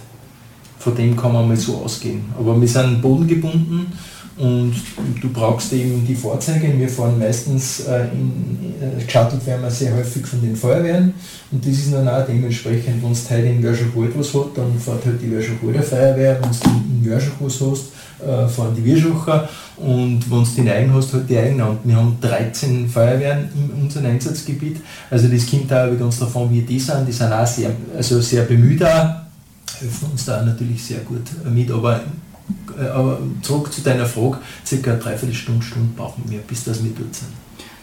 Von 0.80 0.96
dem 0.96 1.16
kann 1.16 1.32
man 1.32 1.46
mal 1.46 1.56
so 1.56 1.76
ausgehen. 1.76 2.24
Aber 2.38 2.60
wir 2.60 2.68
sind 2.68 3.02
bodengebunden 3.02 3.86
und 4.38 4.74
du 5.20 5.28
brauchst 5.30 5.72
eben 5.72 6.06
die 6.06 6.14
Fahrzeuge. 6.14 6.72
Wir 6.76 6.88
fahren 6.88 7.18
meistens 7.18 7.80
äh, 7.80 8.06
in, 8.12 8.74
äh, 8.80 9.04
geschattelt 9.04 9.44
werden 9.46 9.62
wir 9.62 9.70
sehr 9.70 9.94
häufig 9.96 10.26
von 10.26 10.40
den 10.40 10.56
Feuerwehren 10.56 11.14
und 11.50 11.64
das 11.64 11.72
ist 11.74 11.92
dann 11.92 12.08
auch 12.08 12.24
dementsprechend, 12.26 13.02
wenn 13.02 13.12
du 13.12 13.18
heute 13.30 13.46
in 13.46 13.62
Wörschachwald 13.62 14.18
was 14.18 14.34
hat, 14.34 14.56
dann 14.56 14.78
fährt 14.78 15.04
halt 15.04 15.22
die 15.22 15.32
Wörschachwalder 15.32 15.82
Feuerwehr, 15.82 16.38
wenn 16.40 16.50
du 16.50 17.04
in 17.04 17.10
Wörschach 17.10 17.34
was 17.40 17.60
hast, 17.60 17.84
äh, 18.20 18.48
fahren 18.48 18.74
die 18.76 18.84
Wirschacher 18.84 19.48
und 19.76 20.28
wenn 20.30 20.44
du 20.44 20.62
die 20.62 20.70
Eigen 20.70 20.92
hast, 20.92 21.12
halt 21.12 21.28
die 21.28 21.38
Eigen. 21.38 21.60
Und 21.60 21.78
wir 21.84 21.96
haben 21.96 22.16
13 22.20 22.88
Feuerwehren 22.88 23.48
in 23.54 23.82
unserem 23.82 24.06
Einsatzgebiet. 24.06 24.78
Also 25.10 25.28
das 25.28 25.48
kommt 25.48 25.72
auch 25.72 25.98
ganz 25.98 26.18
davon, 26.18 26.50
wie 26.50 26.62
die 26.62 26.80
sind. 26.80 27.06
Die 27.06 27.12
sind 27.12 27.32
auch 27.32 27.46
sehr, 27.46 27.70
also 27.96 28.20
sehr 28.20 28.42
bemüht 28.42 28.82
auch, 28.82 29.08
helfen 29.78 30.08
uns 30.10 30.24
da 30.24 30.42
natürlich 30.42 30.82
sehr 30.82 31.00
gut 31.00 31.22
mit. 31.52 31.70
Aber, 31.70 32.00
aber 32.78 33.20
zurück 33.42 33.72
zu 33.72 33.80
deiner 33.82 34.06
Frage, 34.06 34.38
circa 34.64 34.92
eine 34.92 35.00
Dreiviertelstunde, 35.00 35.64
Stunde 35.64 35.88
brauchen 35.96 36.24
wir, 36.28 36.38
bis 36.40 36.64
das 36.64 36.78
dort 36.78 37.14
sind. 37.14 37.32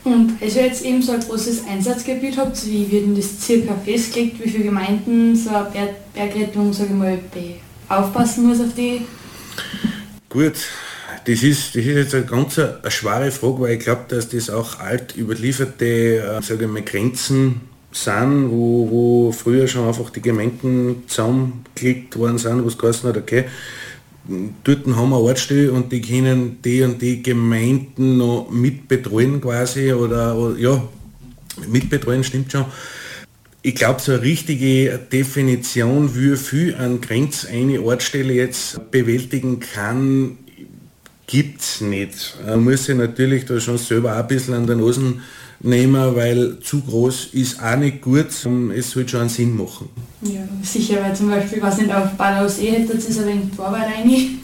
Und 0.04 0.34
also 0.40 0.60
jetzt 0.60 0.86
eben 0.86 1.02
so 1.02 1.14
ein 1.14 1.20
großes 1.20 1.66
Einsatzgebiet 1.68 2.38
habt, 2.38 2.64
wie 2.68 2.90
wird 2.92 3.06
denn 3.06 3.16
das 3.16 3.42
circa 3.42 3.74
festgelegt, 3.84 4.44
wie 4.44 4.50
viele 4.50 4.66
Gemeinden 4.66 5.36
so 5.36 5.50
eine 5.50 5.90
Bergrettung, 6.14 6.72
sage 6.72 6.90
ich 6.92 6.96
mal, 6.96 7.18
aufpassen 7.90 8.48
muss 8.48 8.60
auf 8.60 8.74
die? 8.78 9.02
Gut, 10.30 10.54
das 11.26 11.42
ist, 11.42 11.76
das 11.76 11.84
ist 11.84 11.96
jetzt 11.96 12.14
eine 12.14 12.26
ganz 12.26 12.60
eine, 12.60 12.80
schwere 12.90 13.32
Frage, 13.32 13.62
weil 13.62 13.72
ich 13.74 13.80
glaube, 13.80 14.04
dass 14.10 14.30
das 14.30 14.52
auch 14.52 14.80
alt 14.80 15.18
überlieferte 15.18 16.18
äh, 16.18 16.42
sage 16.44 16.66
ich 16.66 16.72
mal, 16.72 16.84
Grenzen 16.84 17.62
sind, 17.92 18.52
wo, 18.52 18.88
wo 18.92 19.32
früher 19.32 19.68
schon 19.68 19.88
einfach 19.88 20.12
die 20.12 20.22
Gemeinden 20.22 21.04
zusammengeklickt 21.08 22.18
worden 22.18 22.38
sind, 22.38 22.64
was 22.64 22.78
geheißen 22.78 23.10
hat, 23.10 23.18
okay, 23.18 23.46
dort 24.64 24.88
haben 24.88 25.10
wir 25.10 25.20
Ortsstelle 25.20 25.72
und 25.72 25.92
die 25.92 26.02
können 26.02 26.62
die 26.64 26.84
und 26.84 27.02
die 27.02 27.22
Gemeinden 27.22 28.18
noch 28.18 28.50
mitbetreuen 28.50 29.42
quasi 29.42 29.94
oder, 29.94 30.36
oder 30.36 30.58
ja, 30.58 30.84
mitbetreuen 31.68 32.24
stimmt 32.24 32.52
schon. 32.52 32.66
Ich 33.62 33.76
glaube, 33.76 34.00
so 34.00 34.12
eine 34.12 34.22
richtige 34.22 35.00
Definition, 35.12 36.16
wie 36.16 36.36
viel 36.38 36.76
an 36.76 37.02
Grenz 37.02 37.46
eine 37.46 37.82
Ortsstelle 37.82 38.34
jetzt 38.34 38.92
bewältigen 38.92 39.60
kann, 39.60 40.38
gibt 41.28 41.62
es 41.62 41.82
nicht. 41.82 42.38
Man 42.46 42.64
muss 42.64 42.86
sich 42.86 42.96
natürlich 42.96 43.46
da 43.46 43.60
schon 43.60 43.80
selber 43.80 44.14
auch 44.14 44.20
ein 44.20 44.28
bisschen 44.28 44.54
an 44.54 44.68
den 44.68 44.80
Nosen 44.80 45.22
nehmen, 45.62 46.16
weil 46.16 46.60
zu 46.60 46.82
groß 46.82 47.30
ist 47.34 47.62
auch 47.62 47.78
nicht 47.78 48.02
gut. 48.02 48.28
Es 48.28 48.92
soll 48.92 49.08
schon 49.08 49.22
einen 49.22 49.30
Sinn 49.30 49.58
machen. 49.58 49.90
Ja, 50.22 50.48
sicher, 50.62 51.02
weil 51.02 51.16
zum 51.16 51.30
Beispiel, 51.30 51.62
was 51.62 51.78
nicht, 51.78 51.94
auf 51.94 52.12
Balausee 52.12 52.72
hätte 52.72 52.94
es 52.98 53.18
ein 53.18 53.28
wenig 53.28 53.56
Torwart 53.56 53.84
rein. 53.84 54.40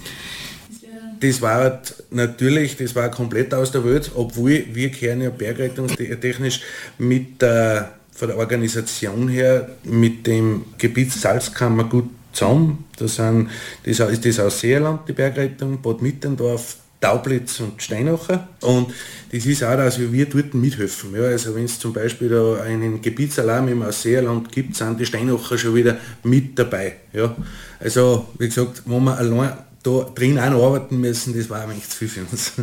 Das 1.19 1.41
war 1.41 1.79
natürlich, 2.09 2.77
das 2.77 2.95
war 2.95 3.09
komplett 3.11 3.53
aus 3.53 3.71
der 3.71 3.85
Welt, 3.85 4.11
obwohl 4.15 4.65
wir 4.73 4.89
kehren 4.89 5.21
ja 5.21 5.29
bergrettungstechnisch 5.29 6.61
mit 6.97 7.41
der 7.41 7.91
von 8.21 8.27
der 8.27 8.37
Organisation 8.37 9.29
her 9.29 9.67
mit 9.83 10.27
dem 10.27 10.65
Gebiet 10.77 11.11
Salzkammer 11.11 11.85
gut 11.85 12.07
zusammen. 12.33 12.85
Da 12.97 13.07
sind, 13.07 13.49
das 13.83 13.99
ist 13.99 14.25
das 14.25 14.39
aus 14.39 14.59
Seerland, 14.59 15.07
die 15.07 15.13
Bergrettung, 15.13 15.81
Bad 15.81 16.03
Mitterndorf, 16.03 16.77
Taublitz 17.01 17.59
und 17.59 17.81
Steinacher. 17.81 18.47
Und 18.61 18.93
das 19.31 19.45
ist 19.45 19.63
auch, 19.63 19.75
dass 19.75 19.99
wir 19.99 20.25
dort 20.27 20.53
mithelfen. 20.53 21.15
Ja, 21.15 21.23
also 21.23 21.55
wenn 21.55 21.65
es 21.65 21.79
zum 21.79 21.91
Beispiel 21.91 22.29
da 22.29 22.61
einen 22.61 23.01
Gebietsalarm 23.01 23.67
im 23.67 23.81
Ausseerland 23.81 24.51
gibt, 24.51 24.75
sind 24.75 24.99
die 24.99 25.05
Steinacher 25.05 25.57
schon 25.57 25.75
wieder 25.75 25.97
mit 26.23 26.57
dabei. 26.57 26.93
Ja. 27.11 27.35
Also 27.79 28.27
wie 28.37 28.47
gesagt, 28.47 28.83
wenn 28.85 29.03
man 29.03 29.17
allein 29.17 29.53
da 29.83 30.05
drin 30.13 30.37
auch 30.37 30.67
arbeiten 30.67 31.01
müssen, 31.01 31.35
das 31.35 31.49
war 31.49 31.61
eigentlich 31.61 31.89
zu 31.89 31.97
viel 31.97 32.07
für 32.07 32.21
uns. 32.21 32.53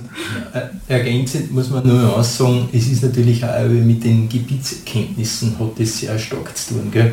Äh, 0.55 0.69
ergänzend 0.87 1.53
muss 1.53 1.69
man 1.69 1.87
nur 1.87 2.23
sagen, 2.23 2.69
es 2.73 2.87
ist 2.87 3.03
natürlich 3.03 3.45
auch 3.45 3.69
mit 3.69 4.03
den 4.05 4.29
Gebietskenntnissen 4.29 5.59
hat 5.59 5.79
das 5.79 5.99
sehr 5.99 6.19
stark 6.19 6.57
zu 6.57 6.75
tun. 6.75 6.91
Gell? 6.91 7.13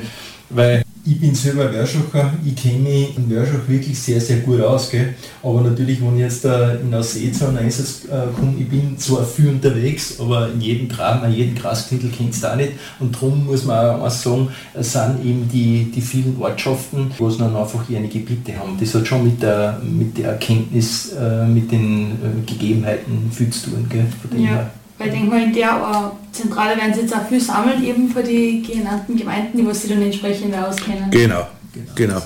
Weil 0.50 0.85
ich 1.08 1.20
bin 1.20 1.36
selber 1.36 1.72
Wörschacher, 1.72 2.34
ich 2.44 2.56
kenne 2.56 2.80
mich 2.80 3.16
in 3.16 3.30
Wörschach 3.30 3.68
wirklich 3.68 4.00
sehr, 4.00 4.20
sehr 4.20 4.38
gut 4.38 4.60
aus. 4.62 4.90
Gell? 4.90 5.14
Aber 5.44 5.62
natürlich, 5.62 6.02
wenn 6.02 6.16
ich 6.16 6.22
jetzt 6.22 6.46
äh, 6.46 6.78
in 6.78 6.90
der 6.90 7.04
See 7.04 7.32
zu 7.32 7.48
einem 7.48 7.58
Einsatz 7.58 8.06
äh, 8.06 8.26
komme, 8.36 8.56
ich 8.60 8.68
bin 8.68 8.98
zwar 8.98 9.24
viel 9.24 9.50
unterwegs, 9.50 10.20
aber 10.20 10.50
in 10.52 10.62
jedem 10.62 10.90
Graben, 10.90 11.32
jeden 11.32 11.56
Grasknittel 11.56 12.10
kennst 12.10 12.44
du 12.44 12.52
auch 12.52 12.56
nicht. 12.56 12.72
Und 13.00 13.14
darum 13.16 13.46
muss 13.46 13.66
man 13.66 14.02
auch 14.02 14.10
sagen, 14.10 14.50
es 14.74 14.94
sind 14.94 15.24
eben 15.24 15.48
die, 15.48 15.92
die 15.92 16.02
vielen 16.02 16.38
Ortschaften, 16.42 17.12
wo 17.20 17.28
es 17.28 17.38
dann 17.38 17.56
einfach 17.56 17.88
ihre 17.88 18.08
Gebiete 18.08 18.58
haben. 18.58 18.78
Das 18.80 18.96
hat 18.96 19.08
schon 19.08 19.26
mit 19.26 19.44
der, 19.44 19.80
mit 19.84 20.18
der 20.18 20.32
Erkenntnis, 20.32 21.14
äh, 21.14 21.46
mit 21.46 21.72
den 21.72 22.46
Gegebenheiten 22.48 23.30
viel 23.32 23.52
zu 23.52 23.70
tun. 23.70 23.86
Gell? 23.90 24.06
ja. 24.44 24.72
Weil 24.98 25.08
ich 25.08 25.14
denke 25.14 25.30
mal, 25.30 25.44
in 25.44 25.54
der 25.54 25.70
äh, 25.70 26.34
Zentrale 26.34 26.78
werden 26.78 26.94
sie 26.94 27.02
jetzt 27.02 27.16
auch 27.16 27.28
viel 27.28 27.42
sammeln, 27.42 27.84
eben 27.84 28.10
für 28.10 28.24
die 28.24 28.62
genannten 28.62 29.18
Gemeinden, 29.18 29.58
die 29.58 29.66
was 29.66 29.82
sie 29.82 29.90
dann 29.90 30.02
entsprechend 30.02 30.56
auskennen. 30.56 31.12
Genau, 31.12 31.48
genau, 31.96 32.22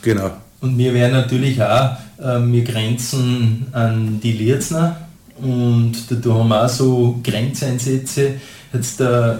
genau. 0.00 0.30
Und 0.60 0.78
wir 0.78 0.94
werden 0.94 1.12
natürlich 1.12 1.62
auch, 1.62 1.96
äh, 2.18 2.40
wir 2.40 2.64
grenzen 2.64 3.66
an 3.72 4.20
die 4.22 4.32
Lierzner 4.32 4.96
und 5.36 5.92
da 6.08 6.34
haben 6.34 6.48
wir 6.48 6.64
auch 6.64 6.68
so 6.68 7.20
Grenzeinsätze. 7.22 8.34
Jetzt 8.72 9.00
äh, 9.00 9.34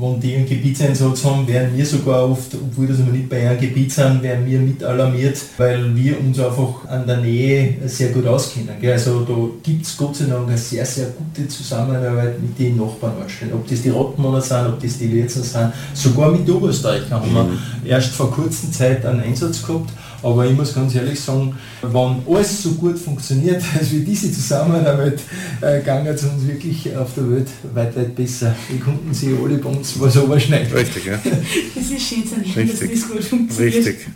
wenn 0.00 0.20
die 0.20 0.34
einen 0.34 0.48
Gebietseinsatz 0.48 1.24
haben, 1.24 1.46
werden 1.46 1.76
wir 1.76 1.84
sogar 1.84 2.28
oft, 2.28 2.54
obwohl 2.54 2.86
das 2.86 2.98
wir 2.98 3.12
nicht 3.12 3.28
bei 3.28 3.48
einem 3.48 3.60
Gebiet 3.60 3.92
sind, 3.92 4.22
werden 4.22 4.46
wir 4.46 4.58
mit 4.58 4.82
alarmiert, 4.82 5.38
weil 5.58 5.94
wir 5.94 6.18
uns 6.18 6.38
einfach 6.38 6.86
an 6.88 7.06
der 7.06 7.18
Nähe 7.18 7.76
sehr 7.86 8.08
gut 8.08 8.26
auskennen. 8.26 8.76
Also 8.82 9.20
da 9.20 9.34
gibt 9.62 9.84
es 9.84 9.96
Gott 9.96 10.16
sei 10.16 10.24
Dank 10.24 10.48
eine 10.48 10.56
sehr, 10.56 10.86
sehr 10.86 11.08
gute 11.08 11.46
Zusammenarbeit 11.48 12.40
mit 12.40 12.58
den 12.58 12.76
Nachbarn 12.76 13.12
Ob 13.52 13.68
das 13.68 13.82
die 13.82 13.90
Rottmanner 13.90 14.40
sind, 14.40 14.66
ob 14.68 14.80
das 14.80 14.98
die 14.98 15.08
Letzten 15.08 15.42
sind, 15.42 15.72
sogar 15.92 16.32
mit 16.32 16.48
Oberösterreich 16.48 17.10
haben 17.10 17.34
wir 17.34 17.44
mhm. 17.44 17.58
erst 17.84 18.10
vor 18.10 18.30
kurzer 18.30 18.72
Zeit 18.72 19.04
einen 19.04 19.20
Einsatz 19.20 19.62
gehabt 19.62 19.90
aber 20.22 20.46
ich 20.46 20.56
muss 20.56 20.74
ganz 20.74 20.94
ehrlich 20.94 21.20
sagen, 21.20 21.56
wenn 21.82 22.22
alles 22.28 22.62
so 22.62 22.72
gut 22.72 22.98
funktioniert, 22.98 23.62
als 23.78 23.90
wie 23.92 24.00
diese 24.00 24.30
Zusammenarbeit, 24.32 25.20
äh, 25.60 25.78
gegangen 25.78 26.06
es 26.06 26.24
uns 26.24 26.46
wirklich 26.46 26.96
auf 26.96 27.14
der 27.14 27.30
Welt 27.30 27.48
weit, 27.74 27.96
weit 27.96 28.14
besser. 28.14 28.54
Die 28.70 28.78
Kunden 28.78 29.12
sich 29.12 29.30
alle 29.30 29.58
bei 29.58 29.68
uns 29.68 29.98
was 30.00 30.16
überschneiden. 30.16 30.72
Richtig, 30.72 31.06
ja. 31.06 31.18
Das 31.74 31.90
ist 31.90 32.02
schön 32.02 32.24
dass 32.68 32.80
das 32.80 33.08
gut 33.08 33.24
funktioniert. 33.24 33.74
Richtig. 33.74 34.06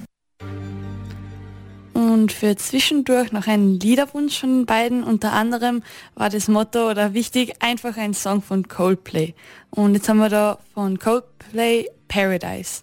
Und 1.95 2.33
für 2.33 2.57
zwischendurch 2.57 3.33
noch 3.33 3.47
ein 3.47 3.79
Liederwunsch 3.79 4.41
von 4.41 4.61
den 4.61 4.67
beiden. 4.67 5.05
Unter 5.05 5.33
anderem 5.33 5.83
war 6.15 6.31
das 6.31 6.49
Motto 6.49 6.91
oder 6.91 7.15
wichtig, 7.15 7.55
einfach 7.61 7.97
ein 7.97 8.15
Song 8.15 8.43
von 8.43 8.67
Coldplay. 8.67 9.35
Und 9.71 9.95
jetzt 9.95 10.09
haben 10.09 10.19
wir 10.19 10.29
da 10.29 10.59
von 10.75 10.99
Coldplay 10.99 11.87
Paradise. 12.09 12.83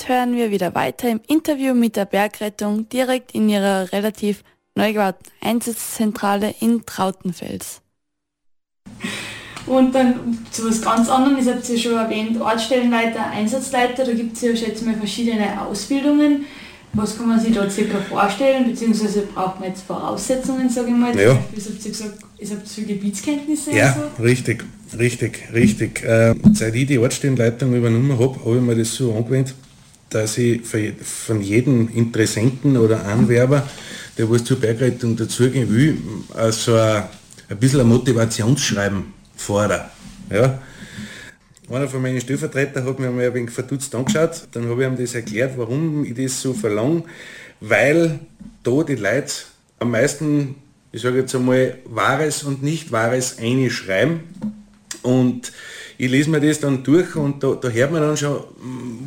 Jetzt 0.00 0.08
hören 0.08 0.34
wir 0.34 0.50
wieder 0.50 0.74
weiter 0.74 1.10
im 1.10 1.20
Interview 1.28 1.74
mit 1.74 1.96
der 1.96 2.06
Bergrettung 2.06 2.88
direkt 2.88 3.32
in 3.32 3.48
ihrer 3.48 3.92
relativ 3.92 4.42
neu 4.74 4.92
gebauten 4.92 5.26
Einsatzzentrale 5.42 6.54
in 6.60 6.86
Trautenfels. 6.86 7.82
Und 9.66 9.94
dann 9.94 10.38
zu 10.50 10.68
was 10.68 10.80
ganz 10.80 11.08
anderem, 11.10 11.38
ich 11.38 11.46
habe 11.46 11.58
es 11.58 11.68
ja 11.68 11.76
schon 11.76 11.94
erwähnt, 11.96 12.40
Ortsstellenleiter, 12.40 13.30
Einsatzleiter, 13.30 14.04
da 14.04 14.12
gibt 14.12 14.36
es 14.36 14.42
ja 14.42 14.56
schätze 14.56 14.86
mal 14.86 14.94
verschiedene 14.94 15.60
Ausbildungen. 15.60 16.46
Was 16.94 17.16
kann 17.16 17.28
man 17.28 17.38
sich 17.38 17.54
da 17.54 17.68
circa 17.68 17.98
vorstellen, 17.98 18.64
beziehungsweise 18.70 19.22
braucht 19.22 19.60
man 19.60 19.68
jetzt 19.68 19.82
Voraussetzungen, 19.82 20.70
sage 20.70 20.88
ich 20.88 20.94
mal. 20.94 21.16
Ja. 21.16 21.34
Beispiel, 21.34 21.74
habt 21.74 21.84
ihr 21.84 21.90
gesagt, 21.90 22.18
ihr 22.38 22.50
habt 22.50 22.68
viel 22.68 22.86
Gebietskenntnisse 22.86 23.72
Ja, 23.72 23.94
so. 23.94 24.22
richtig, 24.22 24.64
richtig, 24.98 25.48
richtig. 25.52 26.02
Äh, 26.02 26.34
seit 26.52 26.74
ich 26.74 26.86
die 26.86 26.98
Ortsstellenleitung 26.98 27.74
übernommen 27.74 28.18
habe, 28.18 28.40
habe 28.44 28.56
ich 28.56 28.62
mir 28.62 28.74
das 28.74 28.94
so 28.94 29.14
angewöhnt, 29.14 29.54
dass 30.10 30.38
ich 30.38 30.62
von 30.66 31.40
jedem 31.40 31.88
Interessenten 31.88 32.76
oder 32.76 33.06
Anwerber, 33.06 33.66
der 34.18 34.28
was 34.28 34.44
zur 34.44 34.58
Bergrettung 34.58 35.16
dazugehen 35.16 35.72
will, 35.72 35.98
also 36.34 36.76
ein, 36.76 37.08
bisschen 37.58 37.80
ein 37.80 37.88
Motivationsschreiben 37.88 39.04
fordere. 39.36 39.86
Ja. 40.30 40.60
Einer 41.70 41.88
von 41.88 42.02
meinen 42.02 42.20
Stellvertretern 42.20 42.84
hat 42.84 42.98
mir 42.98 43.10
mal 43.10 43.26
ein 43.26 43.34
wenig 43.34 43.50
verdutzt 43.50 43.94
angeschaut, 43.94 44.48
dann 44.52 44.68
habe 44.68 44.82
ich 44.82 44.88
ihm 44.88 44.96
das 44.96 45.14
erklärt, 45.14 45.56
warum 45.56 46.04
ich 46.04 46.14
das 46.14 46.40
so 46.42 46.52
verlange, 46.52 47.04
weil 47.60 48.18
da 48.64 48.82
die 48.82 48.96
Leute 48.96 49.32
am 49.78 49.92
meisten, 49.92 50.56
ich 50.90 51.02
sage 51.02 51.18
jetzt 51.18 51.34
einmal, 51.34 51.78
Wahres 51.84 52.42
und 52.42 52.64
Nicht-Wahres 52.64 53.38
einschreiben 53.38 54.20
und 55.02 55.52
ich 55.98 56.10
lese 56.10 56.30
mir 56.30 56.40
das 56.40 56.60
dann 56.60 56.82
durch 56.82 57.14
und 57.14 57.42
da, 57.42 57.54
da 57.54 57.68
hört 57.68 57.92
man 57.92 58.02
dann 58.02 58.16
schon, 58.16 58.42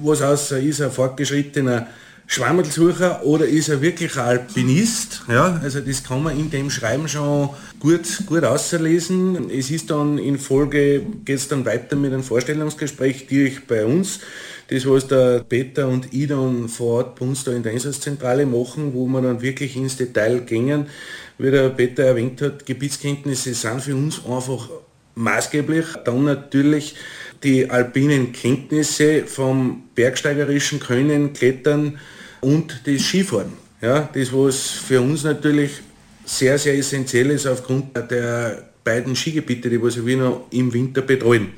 was 0.04 0.22
aus, 0.22 0.52
ist 0.52 0.80
er 0.80 0.88
ein 0.88 0.92
fortgeschrittener 0.92 1.88
Schwammerlsucher 2.26 3.26
oder 3.26 3.46
ist 3.46 3.70
er 3.70 3.82
wirklich 3.82 4.16
ein 4.16 4.26
Alpinist? 4.26 5.24
Ja, 5.28 5.60
also 5.62 5.82
das 5.82 6.04
kann 6.04 6.24
man 6.24 6.40
in 6.40 6.50
dem 6.50 6.70
Schreiben 6.70 7.08
schon 7.08 7.50
gut, 7.80 8.26
gut 8.26 8.44
auslesen. 8.44 9.50
Es 9.50 9.70
ist 9.70 9.92
dann 9.92 10.18
in 10.18 10.40
Folge, 10.40 11.02
geht 11.26 11.38
es 11.38 11.48
dann 11.48 11.66
weiter 11.66 11.96
mit 11.96 12.14
einem 12.14 12.24
Vorstellungsgespräch 12.24 13.28
direkt 13.28 13.68
bei 13.68 13.86
uns. 13.86 14.20
Das, 14.70 14.88
was 14.88 15.08
der 15.08 15.44
Peter 15.48 15.88
und 15.88 16.14
ich 16.14 16.28
dann 16.28 16.70
vor 16.70 16.98
Ort 16.98 17.20
bei 17.20 17.26
uns 17.26 17.44
da 17.44 17.52
in 17.52 17.64
der 17.64 17.74
Einsatzzentrale 17.74 18.46
machen, 18.46 18.94
wo 18.94 19.06
wir 19.08 19.22
dann 19.22 19.42
wirklich 19.42 19.76
ins 19.76 19.98
Detail 19.98 20.40
gehen. 20.40 20.86
Wie 21.38 21.52
der 21.52 21.70
Peter 21.70 22.04
erwähnt 22.04 22.42
hat, 22.42 22.66
Gebietskenntnisse 22.66 23.54
sind 23.54 23.82
für 23.82 23.96
uns 23.96 24.22
einfach 24.26 24.70
maßgeblich. 25.16 25.86
Dann 26.06 26.26
natürlich 26.26 26.96
die 27.44 27.70
alpinen 27.70 28.32
Kenntnisse 28.32 29.26
vom 29.26 29.84
bergsteigerischen 29.96 30.80
Können, 30.80 31.34
Klettern 31.34 32.00
und 32.42 32.82
das 32.86 33.02
Skifahren. 33.02 33.54
Ja, 33.82 34.10
das 34.14 34.32
was 34.32 34.70
für 34.70 35.02
uns 35.02 35.24
natürlich 35.24 35.72
sehr, 36.26 36.58
sehr 36.58 36.78
essentiell 36.78 37.32
ist 37.32 37.46
aufgrund 37.46 37.96
der 38.10 38.64
beiden 38.84 39.16
Skigebiete, 39.16 39.70
die 39.70 39.82
was 39.82 40.06
wir 40.06 40.18
noch 40.18 40.48
im 40.52 40.74
Winter 40.74 41.02
betreuen. 41.02 41.50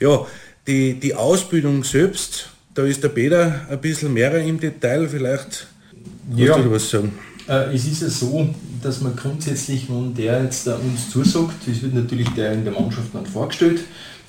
Ja, 0.00 0.26
die, 0.66 0.94
die 0.94 1.14
Ausbildung 1.14 1.82
selbst, 1.84 2.50
da 2.74 2.84
ist 2.84 3.02
der 3.02 3.08
Peter 3.08 3.66
ein 3.68 3.80
bisschen 3.80 4.12
mehr 4.12 4.34
im 4.42 4.58
Detail, 4.58 5.08
vielleicht 5.08 5.66
Ja. 6.34 6.58
was 6.70 6.90
sagen. 6.90 7.12
Äh, 7.48 7.74
es 7.74 7.86
ist 7.86 8.02
ja 8.02 8.08
so, 8.08 8.48
dass 8.82 9.00
man 9.00 9.14
grundsätzlich, 9.16 9.88
wenn 9.88 10.14
der 10.14 10.42
jetzt 10.42 10.66
da 10.66 10.76
uns 10.76 11.10
zusagt, 11.10 11.56
das 11.66 11.82
wird 11.82 11.94
natürlich 11.94 12.28
der 12.30 12.52
in 12.52 12.64
der 12.64 12.72
Mannschaft 12.72 13.08
dann 13.12 13.26
vorgestellt, 13.26 13.80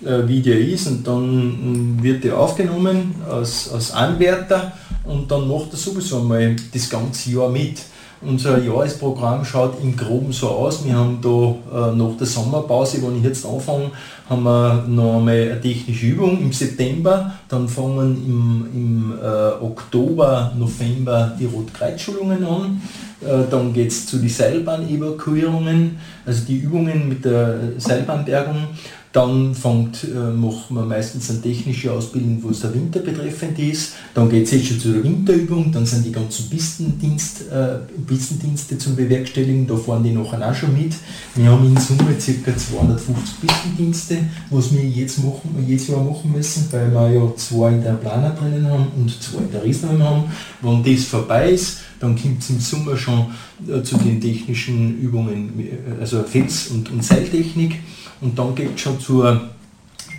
äh, 0.03 0.27
wie 0.27 0.41
der 0.41 0.59
ist 0.59 0.87
und 0.87 1.05
dann 1.07 1.97
mh, 1.97 2.03
wird 2.03 2.23
der 2.23 2.37
aufgenommen 2.37 3.15
als, 3.29 3.71
als 3.71 3.91
Anwärter 3.91 4.73
und 5.05 5.29
dann 5.31 5.47
macht 5.47 5.71
er 5.71 5.77
sowieso 5.77 6.21
mal 6.21 6.55
das 6.73 6.89
ganze 6.89 7.31
Jahr 7.31 7.49
mit. 7.49 7.79
Unser 8.27 8.57
Jahresprogramm 8.63 9.45
schaut 9.45 9.81
im 9.81 9.95
Groben 9.95 10.31
so 10.31 10.49
aus. 10.49 10.83
Wir 10.85 10.95
haben 10.95 11.19
da 11.21 11.89
äh, 11.89 11.95
nach 11.95 12.17
der 12.17 12.27
Sommerpause, 12.27 13.01
wenn 13.03 13.17
ich 13.17 13.23
jetzt 13.23 13.45
anfange, 13.45 13.91
haben 14.29 14.43
wir 14.43 14.83
noch 14.87 15.17
einmal 15.17 15.35
eine 15.35 15.61
technische 15.61 16.07
Übung 16.07 16.41
im 16.41 16.51
September. 16.51 17.33
Dann 17.47 17.67
fangen 17.67 18.17
im, 18.25 18.67
im 18.73 19.13
äh, 19.21 19.63
Oktober, 19.63 20.51
November 20.57 21.35
die 21.39 21.45
Rotkreuzschulungen 21.45 22.43
an. 22.43 22.81
Äh, 23.21 23.49
dann 23.49 23.73
geht 23.73 23.89
es 23.89 24.07
zu 24.07 24.17
den 24.17 24.29
Seilbahnevakuierungen, 24.29 25.97
also 26.25 26.45
die 26.45 26.57
Übungen 26.57 27.09
mit 27.09 27.25
der 27.25 27.59
Seilbahnbergung. 27.77 28.67
Dann 29.15 29.55
fängt, 29.55 30.03
äh, 30.03 30.29
macht 30.33 30.69
man 30.71 30.89
meistens 30.89 31.29
eine 31.29 31.41
technische 31.41 31.89
Ausbildung, 31.89 32.37
wo 32.41 32.49
es 32.49 32.59
der 32.59 32.73
Winter 32.73 32.99
betreffend 32.99 33.57
ist. 33.59 33.93
Dann 34.13 34.29
geht 34.29 34.43
es 34.43 34.51
jetzt 34.51 34.67
schon 34.67 34.79
zu 34.81 34.91
der 34.91 35.05
Winterübung, 35.05 35.71
dann 35.71 35.85
sind 35.85 36.05
die 36.05 36.11
ganzen 36.11 36.49
Pistendienst, 36.49 37.49
äh, 37.49 37.77
Pistendienste 38.05 38.77
zum 38.77 38.97
Bewerkstelligen, 38.97 39.67
da 39.67 39.77
fahren 39.77 40.03
die 40.03 40.11
nachher 40.11 40.51
auch 40.51 40.53
schon 40.53 40.73
mit. 40.73 40.95
Wir 41.33 41.49
haben 41.49 41.65
in 41.65 41.77
Summe 41.77 42.13
ca. 42.13 42.57
250 42.57 43.39
Pistendienste, 43.39 44.17
was 44.49 44.73
wir 44.73 44.83
jetzt, 44.83 45.23
machen, 45.23 45.63
jedes 45.65 45.87
Jahr 45.87 46.03
machen 46.03 46.33
müssen, 46.33 46.67
weil 46.71 46.91
wir 46.91 47.13
ja 47.13 47.35
zwei 47.37 47.71
in 47.71 47.83
der 47.83 47.93
Planer 47.93 48.31
drinnen 48.31 48.67
haben 48.69 48.87
und 48.97 49.23
zwei 49.23 49.43
in 49.43 49.51
der 49.53 49.63
Riesling 49.63 50.03
haben. 50.03 50.25
Wenn 50.61 50.83
das 50.83 51.05
vorbei 51.05 51.51
ist, 51.51 51.77
dann 52.01 52.21
kommt 52.21 52.41
es 52.41 52.49
im 52.49 52.59
Sommer 52.59 52.97
schon 52.97 53.27
äh, 53.65 53.81
zu 53.81 53.97
den 53.97 54.19
technischen 54.19 54.99
Übungen, 54.99 55.57
äh, 55.57 56.01
also 56.01 56.21
Fels- 56.23 56.67
und, 56.67 56.91
und 56.91 57.01
Seiltechnik. 57.01 57.75
Und 58.21 58.37
dann 58.37 58.55
geht 58.55 58.75
es 58.75 58.81
schon 58.81 58.99
zur, 58.99 59.41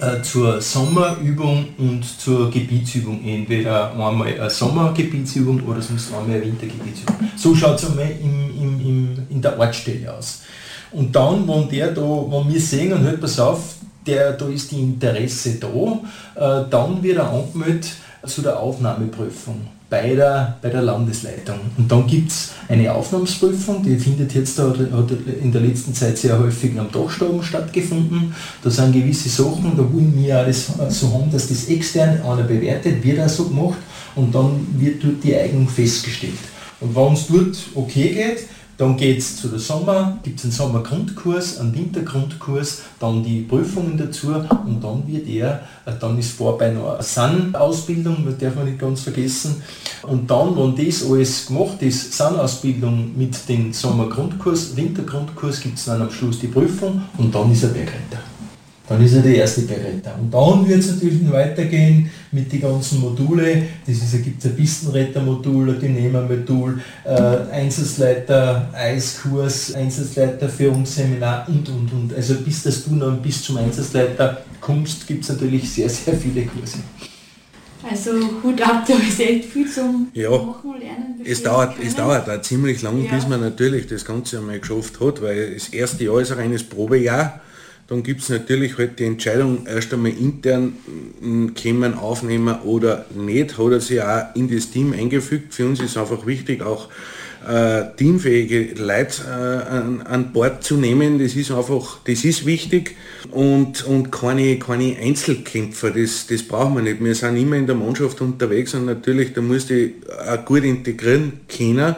äh, 0.00 0.22
zur 0.22 0.60
Sommerübung 0.60 1.68
und 1.78 2.04
zur 2.04 2.50
Gebietsübung. 2.50 3.24
Entweder 3.24 3.92
einmal 3.92 4.26
eine 4.28 4.50
Sommergebietsübung 4.50 5.62
oder 5.62 5.80
sonst 5.80 6.12
einmal 6.12 6.36
eine 6.36 6.44
Wintergebietsübung. 6.44 7.16
So 7.36 7.54
schaut 7.54 7.78
es 7.78 7.90
einmal 7.90 8.10
im, 8.22 8.50
im, 8.60 8.80
im, 8.80 9.26
in 9.30 9.42
der 9.42 9.58
Ortsstelle 9.58 10.12
aus. 10.12 10.42
Und 10.92 11.14
dann, 11.14 11.46
wenn 11.48 11.68
der 11.68 11.92
da, 11.92 12.02
wenn 12.02 12.52
wir 12.52 12.60
sehen 12.60 12.92
und 12.92 13.00
hört, 13.00 13.20
pass 13.20 13.38
auf, 13.40 13.74
der, 14.06 14.32
da 14.32 14.46
ist 14.48 14.70
die 14.70 14.80
Interesse 14.80 15.58
da, 15.58 15.66
äh, 15.66 16.64
dann 16.70 17.02
wird 17.02 17.18
er 17.18 17.30
angemeldet 17.30 17.90
zu 18.24 18.42
der 18.42 18.58
Aufnahmeprüfung 18.58 19.75
bei 19.88 20.14
der, 20.14 20.56
bei 20.60 20.68
der 20.68 20.82
Landesleitung. 20.82 21.60
Und 21.76 21.90
dann 21.90 22.06
gibt 22.06 22.30
es 22.30 22.50
eine 22.68 22.92
Aufnahmsprüfung, 22.92 23.82
die 23.82 23.96
findet 23.96 24.34
jetzt 24.34 24.58
da, 24.58 24.68
hat 24.68 25.10
in 25.40 25.52
der 25.52 25.60
letzten 25.60 25.94
Zeit 25.94 26.18
sehr 26.18 26.38
häufig 26.38 26.78
am 26.78 26.90
Dachstaben 26.90 27.42
stattgefunden. 27.42 28.34
Da 28.62 28.70
sind 28.70 28.92
gewisse 28.92 29.28
Sachen, 29.28 29.76
da 29.76 29.82
wollen 29.82 30.12
wir 30.16 30.38
alles 30.38 30.72
so 30.88 31.12
haben, 31.12 31.30
dass 31.30 31.48
das 31.48 31.68
extern 31.68 32.20
einer 32.22 32.42
bewertet, 32.42 33.04
wird 33.04 33.20
auch 33.20 33.28
so 33.28 33.44
gemacht 33.44 33.78
und 34.16 34.34
dann 34.34 34.66
wird 34.76 35.04
dort 35.04 35.22
die 35.22 35.36
Eignung 35.36 35.68
festgestellt. 35.68 36.34
Und 36.80 36.94
wenn 36.94 37.12
es 37.12 37.26
dort 37.28 37.56
okay 37.74 38.08
geht, 38.12 38.48
dann 38.78 38.96
geht 38.96 39.18
es 39.18 39.36
zu 39.36 39.48
der 39.48 39.58
Sommer, 39.58 40.18
gibt 40.22 40.38
es 40.38 40.44
einen 40.44 40.52
Sommergrundkurs, 40.52 41.58
einen 41.58 41.74
Wintergrundkurs, 41.74 42.82
dann 43.00 43.24
die 43.24 43.40
Prüfungen 43.40 43.96
dazu 43.96 44.28
und 44.28 44.82
dann 44.82 45.06
wird 45.06 45.26
er, 45.28 45.62
äh, 45.86 45.92
dann 45.98 46.18
ist 46.18 46.32
vorbei 46.32 46.70
noch 46.70 46.94
eine 46.94 47.02
SAN-Ausbildung, 47.02 48.24
das 48.26 48.38
darf 48.38 48.56
man 48.56 48.66
nicht 48.66 48.78
ganz 48.78 49.00
vergessen. 49.00 49.62
Und 50.02 50.30
dann, 50.30 50.56
wenn 50.56 50.86
das 50.86 51.08
alles 51.08 51.46
gemacht 51.46 51.80
ist, 51.80 52.12
SAN-Ausbildung 52.12 53.16
mit 53.16 53.48
dem 53.48 53.72
Sommergrundkurs, 53.72 54.76
Wintergrundkurs, 54.76 55.60
gibt 55.60 55.78
es 55.78 55.86
dann 55.86 56.02
am 56.02 56.10
Schluss 56.10 56.38
die 56.38 56.48
Prüfung 56.48 57.02
und 57.16 57.34
dann 57.34 57.50
ist 57.50 57.62
er 57.62 57.70
Bergretter. 57.70 58.35
Dann 58.88 59.04
ist 59.04 59.14
er 59.14 59.22
der 59.22 59.34
erste 59.36 59.62
Bergretter. 59.62 60.16
Und 60.20 60.32
dann 60.32 60.68
wird 60.68 60.78
es 60.78 60.92
natürlich 60.92 61.20
noch 61.22 61.32
weitergehen 61.32 62.08
mit 62.30 62.52
den 62.52 62.60
ganzen 62.60 63.00
Module. 63.00 63.62
Das 63.84 63.96
ist, 63.96 64.14
da 64.14 64.18
gibt 64.18 64.38
es 64.38 64.48
ein 64.50 64.56
Pistenrettermodul, 64.56 65.70
ein 65.70 65.80
Dynema-Modul, 65.80 66.80
äh, 67.04 67.10
Einsatzleiter, 67.50 68.68
Eiskurs, 68.72 69.74
Einsatzleiter, 69.74 70.48
Führungsseminar 70.48 71.48
und 71.48 71.68
und 71.68 71.92
und. 71.92 72.14
Also 72.14 72.34
bis 72.36 72.62
dass 72.62 72.84
du 72.84 72.96
dann 72.96 73.20
bis 73.20 73.42
zum 73.42 73.56
Einsatzleiter 73.56 74.42
kommst, 74.60 75.06
gibt 75.06 75.24
es 75.24 75.30
natürlich 75.30 75.68
sehr, 75.70 75.88
sehr 75.88 76.14
viele 76.14 76.46
Kurse. 76.46 76.78
Also 77.88 78.10
Hut 78.42 78.60
ab, 78.62 78.84
da 78.86 78.94
ist 78.94 79.20
echt 79.20 79.44
viel 79.44 79.70
zum 79.70 80.08
Ja. 80.12 80.30
Machen, 80.30 80.74
Lernen. 80.80 81.20
Es 81.24 81.42
dauert, 81.42 81.76
können. 81.76 81.88
es 81.88 81.94
dauert 81.94 82.28
auch 82.28 82.40
ziemlich 82.42 82.82
lang, 82.82 83.04
Ja. 83.04 83.14
bis 83.14 83.28
man 83.28 83.40
natürlich 83.40 83.86
das 83.86 84.04
Ganze 84.04 84.38
einmal 84.38 84.58
geschafft 84.58 85.00
hat, 85.00 85.22
weil 85.22 85.54
das 85.54 85.68
erste 85.68 86.04
Jahr 86.04 86.20
ist 86.20 86.32
ein 86.32 86.38
reines 86.38 86.64
Probejahr. 86.64 87.40
Dann 87.88 88.02
gibt 88.02 88.20
es 88.20 88.28
natürlich 88.28 88.78
halt 88.78 88.98
die 88.98 89.04
Entscheidung, 89.04 89.66
erst 89.66 89.92
einmal 89.92 90.10
intern 90.12 90.74
m, 91.22 91.54
kämen 91.54 91.94
aufnehmen 91.94 92.56
oder 92.64 93.06
nicht, 93.14 93.58
hat 93.58 93.72
er 93.72 93.80
sich 93.80 94.02
auch 94.02 94.34
in 94.34 94.50
das 94.50 94.70
Team 94.70 94.92
eingefügt. 94.92 95.54
Für 95.54 95.66
uns 95.66 95.80
ist 95.80 95.96
einfach 95.96 96.26
wichtig, 96.26 96.62
auch 96.62 96.88
äh, 97.46 97.84
teamfähige 97.96 98.74
Leute 98.82 99.22
äh, 99.24 99.70
an, 99.70 100.02
an 100.02 100.32
Bord 100.32 100.64
zu 100.64 100.76
nehmen. 100.76 101.20
Das 101.20 101.36
ist 101.36 101.52
einfach, 101.52 101.98
das 102.04 102.24
ist 102.24 102.44
wichtig 102.44 102.96
und, 103.30 103.84
und 103.84 104.10
keine, 104.10 104.58
keine 104.58 104.96
Einzelkämpfer, 105.00 105.90
das, 105.90 106.26
das 106.26 106.42
brauchen 106.42 106.74
wir 106.74 106.82
nicht. 106.82 107.02
Wir 107.02 107.14
sind 107.14 107.36
immer 107.36 107.56
in 107.56 107.66
der 107.66 107.76
Mannschaft 107.76 108.20
unterwegs 108.20 108.74
und 108.74 108.86
natürlich, 108.86 109.32
da 109.32 109.42
muss 109.42 109.66
die 109.66 109.94
auch 110.28 110.44
gut 110.44 110.64
integrieren 110.64 111.40
können. 111.48 111.94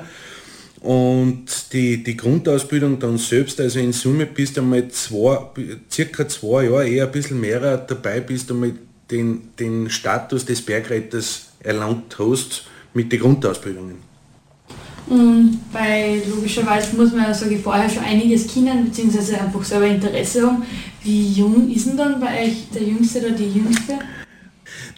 Und 0.81 1.73
die, 1.73 2.03
die 2.05 2.17
Grundausbildung 2.17 2.99
dann 2.99 3.19
selbst, 3.19 3.61
also 3.61 3.81
in 3.81 3.93
Summe 3.93 4.27
bist 4.27 4.57
du 4.57 4.61
einmal 4.61 4.89
zwei, 4.89 5.39
circa 5.91 6.29
zwei 6.29 6.65
Jahre, 6.65 6.89
eher 6.89 7.07
ein 7.07 7.13
bisschen 7.13 7.41
mehr 7.41 7.79
dabei, 7.79 8.21
bis 8.21 8.47
du 8.47 8.55
mit 8.55 8.77
den, 9.11 9.51
den 9.59 9.91
Status 9.91 10.45
des 10.45 10.63
Bergretters 10.63 11.49
erlangt 11.61 12.17
hast 12.19 12.65
mit 12.95 13.11
den 13.11 13.21
Grundausbildungen. 13.21 14.09
Und 15.09 15.59
bei 15.73 16.23
logischerweise 16.29 16.95
muss 16.97 17.13
man 17.13 17.23
ja 17.23 17.35
sage 17.35 17.59
vorher 17.59 17.89
schon 17.89 18.05
einiges 18.05 18.47
kennen, 18.47 18.85
beziehungsweise 18.85 19.41
einfach 19.41 19.65
selber 19.65 19.87
Interesse 19.87 20.47
haben. 20.47 20.63
Wie 21.03 21.33
jung 21.33 21.71
ist 21.71 21.87
denn 21.87 21.97
dann 21.97 22.21
bei 22.21 22.45
euch 22.45 22.69
der 22.75 22.83
Jüngste 22.83 23.21
oder 23.21 23.31
die 23.31 23.51
Jüngste? 23.51 23.99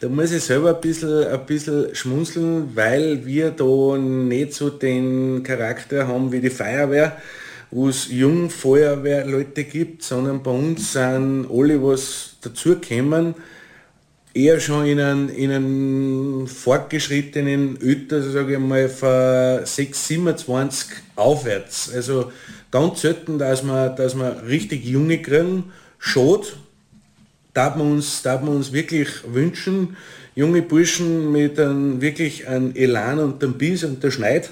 Da 0.00 0.09
muss 0.09 0.33
ich 0.33 0.42
selber 0.42 0.74
ein 0.74 0.80
bisschen, 0.80 1.26
ein 1.26 1.46
bisschen 1.46 1.94
schmunzeln, 1.94 2.74
weil 2.74 3.24
wir 3.26 3.50
da 3.50 3.96
nicht 3.98 4.54
so 4.54 4.70
den 4.70 5.42
Charakter 5.42 6.09
haben 6.09 6.33
wie 6.33 6.40
die 6.40 6.50
Feuerwehr, 6.50 7.16
wo 7.70 7.88
es 7.88 8.11
Jungfeuerwehrleute 8.11 9.64
gibt, 9.64 10.02
sondern 10.02 10.42
bei 10.42 10.50
uns 10.50 10.92
sind 10.92 11.46
alle, 11.50 11.83
was 11.83 12.37
dazukommen, 12.40 13.35
eher 14.35 14.61
schon 14.61 14.87
in 14.87 15.00
einem, 15.00 15.28
in 15.28 15.50
einem 15.50 16.46
fortgeschrittenen 16.46 17.78
Öter, 17.80 18.22
sage 18.22 18.54
ich 18.54 18.59
mal, 18.59 18.88
von 18.88 19.64
6, 19.64 20.09
27 20.09 20.90
aufwärts. 21.16 21.92
Also 21.94 22.33
ganz 22.70 23.00
selten, 23.00 23.38
dass 23.38 23.62
man, 23.62 23.96
dass 23.96 24.14
man 24.14 24.38
richtig 24.40 24.85
junge 24.85 25.20
kriegen. 25.20 25.72
Schade, 25.98 26.46
darf 27.55 27.77
man 27.77 27.93
uns, 27.93 28.23
darf 28.23 28.43
man 28.43 28.57
uns 28.57 28.73
wirklich 28.73 29.09
wünschen, 29.27 29.97
junge 30.35 30.63
Burschen 30.63 31.33
mit 31.33 31.59
einem, 31.59 32.01
wirklich 32.01 32.47
einem 32.47 32.75
Elan 32.75 33.19
und 33.19 33.43
einem 33.43 33.55
Biss 33.55 33.85
und 33.85 34.03
der 34.03 34.11
Schneid. 34.11 34.51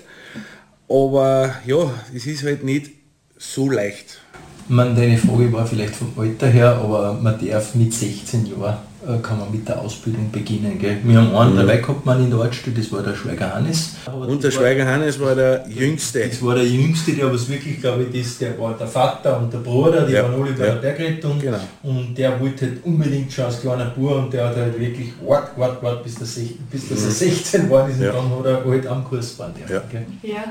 Aber 0.89 1.55
ja, 1.67 1.93
es 2.15 2.27
ist 2.27 2.45
halt 2.45 2.65
nicht 2.65 2.91
so 3.37 3.71
leicht. 3.71 4.21
Man, 4.69 4.95
deine 4.97 5.17
Frage 5.17 5.53
war 5.53 5.67
vielleicht 5.67 5.97
vom 5.97 6.13
Alter 6.17 6.49
her, 6.49 6.77
aber 6.77 7.15
man 7.15 7.39
darf 7.47 7.75
mit 7.75 7.93
16 7.93 8.47
Jahren 8.47 8.79
kann 9.17 9.39
man 9.39 9.51
mit 9.51 9.67
der 9.67 9.81
Ausbildung 9.81 10.31
beginnen. 10.31 10.79
Gell? 10.79 10.99
Wir 11.03 11.19
haben 11.19 11.35
einen 11.35 11.55
mhm. 11.55 11.59
dabei 11.59 11.79
gehabt, 11.79 12.05
man 12.05 12.23
in 12.23 12.31
der 12.31 12.41
Ortsstelle, 12.41 12.77
das 12.77 12.93
war 12.93 13.03
der 13.03 13.15
Schweiger 13.15 13.55
Hannes. 13.55 13.95
Und 14.07 14.45
der 14.45 14.51
Schweiger 14.51 14.87
Hannes 14.87 15.19
war 15.19 15.35
der 15.35 15.65
Jüngste. 15.69 16.29
Das 16.29 16.43
war 16.43 16.55
der 16.55 16.67
Jüngste, 16.67 17.13
der 17.13 17.33
was 17.33 17.49
wirklich, 17.49 17.81
glaube 17.81 18.05
ich, 18.05 18.23
das, 18.23 18.39
der 18.39 18.59
war 18.59 18.75
der 18.75 18.87
Vater 18.87 19.39
und 19.39 19.53
der 19.53 19.59
Bruder, 19.59 20.03
die 20.03 20.13
ja. 20.13 20.25
waren 20.25 20.35
alle 20.35 20.53
bei 20.53 20.67
ja. 20.67 20.75
der 20.75 20.81
Bergrettung. 20.81 21.39
Genau. 21.41 21.61
Und 21.83 22.17
der 22.19 22.39
wollte 22.39 22.67
halt 22.67 22.85
unbedingt 22.85 23.33
schon 23.33 23.47
als 23.47 23.61
kleiner 23.61 23.87
Bub 23.87 24.11
und 24.11 24.33
der 24.33 24.49
hat 24.49 24.57
halt 24.57 24.79
wirklich 24.79 25.09
wart, 25.27 25.59
wart, 25.59 25.83
wart, 25.83 26.05
bis, 26.05 26.17
der, 26.17 26.27
bis 26.71 26.89
dass 26.89 27.05
er 27.05 27.11
16 27.11 27.67
mhm. 27.67 27.71
war 27.71 27.89
ist 27.89 27.97
und 27.97 28.03
ja. 28.03 28.13
dann 28.13 28.31
hat 28.31 28.45
er 28.45 28.65
halt 28.65 28.87
am 28.87 29.05
Kurs 29.05 29.39
waren. 29.39 29.53
Ja. 29.69 29.83
ja. 30.23 30.45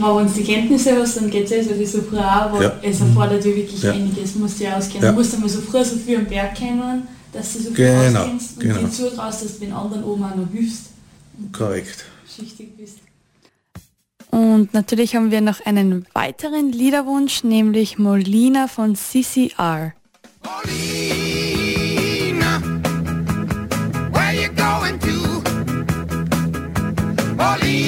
Aber 0.00 0.20
wenn 0.20 0.26
du 0.26 0.32
die 0.32 0.44
Kenntnisse 0.44 0.96
hast, 0.96 1.16
dann 1.16 1.30
geht 1.30 1.50
es 1.50 1.50
ja 1.50 1.62
so 1.86 2.00
früh 2.02 2.18
auch, 2.18 2.22
aber 2.22 2.62
ja. 2.62 2.72
es 2.82 3.00
erfordert 3.00 3.44
ja 3.44 3.54
wirklich 3.54 3.82
ja. 3.82 3.92
einiges, 3.92 4.34
du 4.34 4.40
musst 4.40 4.60
dich 4.60 4.68
auskennen. 4.68 5.04
Ja. 5.04 5.10
Du 5.12 5.18
musst 5.18 5.34
einmal 5.34 5.48
so 5.48 5.60
früh 5.60 5.84
so 5.84 5.96
viel 5.96 6.18
am 6.18 6.26
Berg 6.26 6.54
kennen, 6.54 7.06
dass 7.38 7.52
du 7.52 7.58
so 7.60 7.70
viel 7.70 7.76
genau. 7.76 8.20
auskennst 8.20 8.56
und 8.56 8.62
genau. 8.62 8.78
dir 8.80 8.90
zutraust, 8.90 9.44
dass 9.44 9.54
du 9.54 9.60
den 9.60 9.72
anderen 9.72 10.02
oben 10.04 10.24
auch 10.24 10.34
noch 10.34 10.50
hilfst. 10.52 10.86
Korrekt. 11.52 12.04
Schichtig 12.26 12.76
bist. 12.76 12.98
Und 14.30 14.74
natürlich 14.74 15.14
haben 15.14 15.30
wir 15.30 15.40
noch 15.40 15.64
einen 15.64 16.04
weiteren 16.12 16.72
Liederwunsch, 16.72 17.44
nämlich 17.44 17.96
Molina 17.98 18.66
von 18.66 18.96
CCR. 18.96 19.94
Molina, 20.44 20.80
where 24.12 24.34
you 24.34 24.48
going 24.54 24.98
to? 25.00 25.42
Molina. 27.36 27.87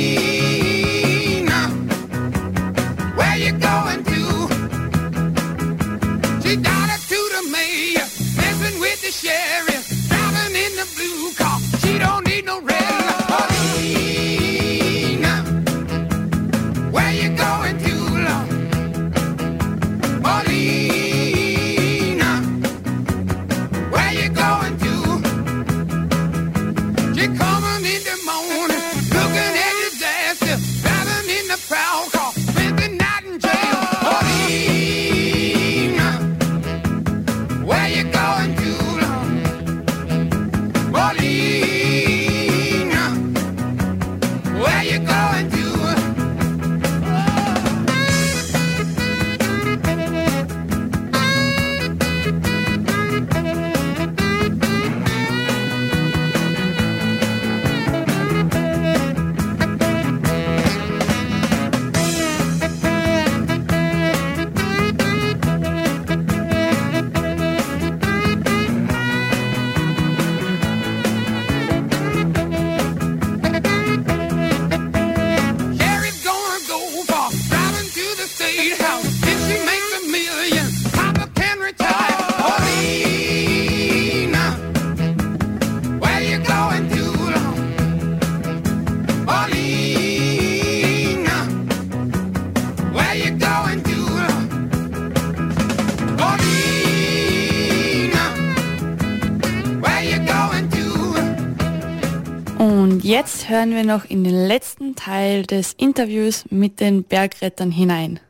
Jetzt 103.10 103.48
hören 103.48 103.72
wir 103.72 103.82
noch 103.82 104.04
in 104.04 104.22
den 104.22 104.46
letzten 104.46 104.94
Teil 104.94 105.42
des 105.42 105.72
Interviews 105.72 106.44
mit 106.48 106.78
den 106.78 107.02
Bergrettern 107.02 107.72
hinein. 107.72 108.20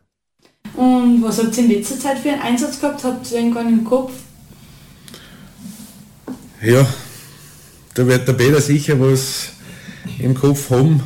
Und 0.75 1.23
was 1.23 1.37
habt 1.37 1.55
ihr 1.59 1.64
in 1.64 1.71
letzter 1.71 1.99
Zeit 1.99 2.19
für 2.19 2.31
einen 2.31 2.40
Einsatz 2.40 2.81
gehabt? 2.81 3.05
Habt 3.05 3.31
ihr 3.31 3.40
irgendwann 3.40 3.69
im 3.69 3.85
Kopf? 3.85 4.12
Ja, 6.62 6.87
da 7.93 8.07
wird 8.07 8.27
der 8.27 8.33
Peter 8.33 8.59
sicher 8.59 8.99
was 8.99 9.51
im 10.19 10.35
Kopf 10.35 10.71
haben. 10.71 11.03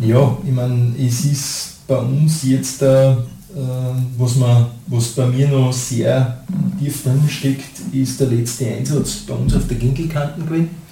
Ja, 0.00 0.36
ich 0.44 0.52
meine, 0.52 0.92
es 0.98 1.24
ist 1.24 1.86
bei 1.86 1.98
uns 1.98 2.42
jetzt, 2.42 2.82
äh, 2.82 3.14
was, 4.18 4.34
man, 4.34 4.66
was 4.88 5.10
bei 5.10 5.26
mir 5.26 5.46
noch 5.46 5.72
sehr 5.72 6.42
tief 6.80 7.04
drin 7.04 7.22
steckt, 7.28 7.78
ist 7.92 8.18
der 8.18 8.26
letzte 8.26 8.66
Einsatz 8.66 9.18
bei 9.18 9.34
uns 9.34 9.54
auf 9.54 9.68
der 9.68 9.76
Ginkelkanten 9.76 10.46
gewesen 10.46 10.85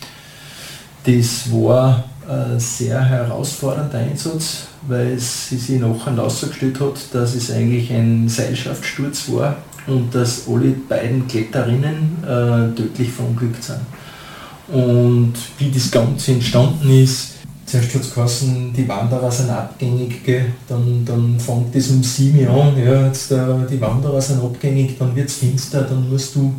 das 1.04 1.52
war 1.52 2.04
ein 2.28 2.58
sehr 2.58 3.02
herausfordernder 3.04 3.98
Einsatz, 3.98 4.68
weil 4.88 5.12
es 5.12 5.48
sich 5.50 5.68
nachher 5.80 6.16
herausgestellt 6.16 6.80
hat, 6.80 6.94
dass 7.12 7.34
es 7.34 7.50
eigentlich 7.50 7.92
ein 7.92 8.28
Seilschaftsturz 8.28 9.28
war 9.30 9.56
und 9.86 10.14
dass 10.14 10.48
alle 10.48 10.70
beiden 10.88 11.28
Kletterinnen 11.28 12.16
äh, 12.22 12.74
tödlich 12.74 13.10
verunglückt 13.10 13.62
sind. 13.62 13.80
Und 14.68 15.34
wie 15.58 15.70
das 15.70 15.90
Ganze 15.90 16.32
entstanden 16.32 16.90
ist, 16.90 17.32
zuerst 17.66 17.94
hat 17.94 18.00
es 18.00 18.14
geheißen, 18.14 18.72
die 18.72 18.88
Wanderer 18.88 19.30
sind 19.30 19.50
abgängig, 19.50 20.24
gell? 20.24 20.46
Dann, 20.66 21.04
dann 21.04 21.38
fängt 21.38 21.74
es 21.76 21.90
um 21.90 22.02
7 22.02 22.48
an, 22.48 22.72
ja, 22.82 23.06
jetzt, 23.06 23.30
äh, 23.30 23.36
die 23.70 23.80
Wanderer 23.80 24.20
sind 24.20 24.42
abgängig, 24.42 24.98
dann 24.98 25.14
wird 25.14 25.28
es 25.28 25.36
finster, 25.36 25.82
dann 25.82 26.08
musst 26.08 26.34
du 26.34 26.54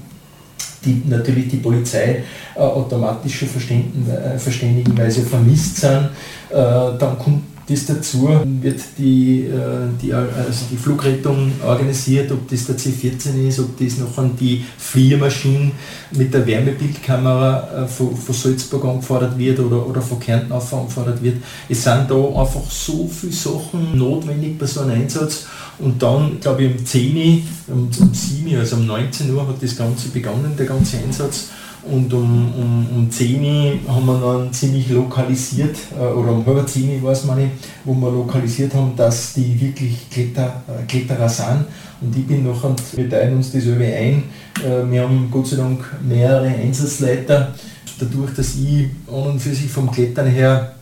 die 0.86 1.02
natürlich 1.08 1.50
die 1.50 1.58
Polizei 1.58 2.24
äh, 2.56 2.60
automatisch 2.60 3.40
schon 3.40 3.50
äh, 3.50 4.38
verständigen, 4.38 4.98
weil 4.98 5.12
sie 5.12 5.24
vermisst 5.24 5.78
sind. 5.78 6.10
Äh, 6.50 6.98
dann 7.00 7.18
kommt 7.20 7.44
das 7.68 7.86
dazu, 7.86 8.30
wird 8.62 8.80
die, 8.98 9.42
äh, 9.42 9.88
die, 10.02 10.14
also 10.14 10.66
die 10.72 10.78
Flugrettung 10.78 11.52
organisiert, 11.66 12.32
ob 12.32 12.48
das 12.48 12.68
der 12.68 12.78
C14 12.78 13.48
ist, 13.48 13.60
ob 13.60 13.78
das 13.80 13.98
noch 13.98 14.16
an 14.20 14.36
die 14.40 14.64
Fliegermaschine 14.78 15.72
mit 16.12 16.34
der 16.34 16.46
Wärmebildkamera 16.46 17.84
äh, 17.84 17.88
von, 17.88 18.16
von 18.16 18.36
Salzburg 18.36 18.86
angefordert 18.86 19.38
wird 19.38 19.60
oder, 19.60 19.88
oder 19.88 20.02
von 20.02 20.20
Kärnten 20.20 20.52
angefordert 20.52 21.24
wird. 21.24 21.38
Es 21.68 21.84
sind 21.84 22.06
da 22.10 22.16
einfach 22.16 22.70
so 22.70 23.08
viele 23.08 23.34
Sachen 23.34 23.98
notwendig 23.98 24.60
bei 24.60 24.68
so 24.68 24.82
einem 24.82 25.02
Einsatz 25.02 25.48
und 25.80 26.02
dann, 26.02 26.40
glaube 26.40 26.66
ich, 26.66 26.72
um 26.72 26.86
10 26.86 27.18
Uhr, 27.18 27.76
um, 27.76 27.90
um 28.00 28.14
7 28.14 28.54
Uhr, 28.54 28.60
also 28.60 28.76
um 28.76 28.86
19 28.86 29.34
Uhr 29.34 29.48
hat 29.48 29.62
das 29.62 29.76
Ganze 29.76 30.10
begonnen, 30.10 30.54
der 30.58 30.68
ganze 30.68 30.98
Einsatz. 30.98 31.50
Und 31.92 32.12
um, 32.14 32.54
um, 32.54 32.88
um 32.96 33.12
10 33.12 33.44
Uhr 33.44 33.94
haben 33.94 34.06
wir 34.06 34.20
dann 34.20 34.52
ziemlich 34.52 34.90
lokalisiert, 34.90 35.78
äh, 35.98 36.04
oder 36.04 36.32
um 36.32 36.46
halb 36.46 36.68
10 36.68 37.02
Uhr 37.02 37.10
weiß 37.10 37.26
man 37.26 37.40
nicht, 37.40 37.52
wo 37.84 37.94
wir 37.94 38.12
lokalisiert 38.12 38.74
haben, 38.74 38.96
dass 38.96 39.34
die 39.34 39.60
wirklich 39.60 40.10
Kletter, 40.10 40.64
äh, 40.68 40.86
Kletterer 40.88 41.30
sind. 41.30 41.66
Und 42.02 42.16
ich 42.16 42.26
bin 42.26 42.48
und 42.48 42.98
wir 42.98 43.10
teilen 43.10 43.38
uns 43.38 43.52
das 43.52 43.66
irgendwie 43.66 43.94
ein. 43.94 44.24
Äh, 44.64 44.92
wir 44.92 45.04
haben 45.04 45.30
Gott 45.32 45.48
sei 45.48 45.58
Dank 45.58 45.84
mehrere 46.08 46.48
Einsatzleiter. 46.48 47.54
Dadurch, 48.00 48.34
dass 48.34 48.56
ich 48.56 48.90
an 49.08 49.32
und 49.32 49.40
für 49.40 49.54
sich 49.54 49.70
vom 49.70 49.90
Klettern 49.90 50.28
her 50.28 50.75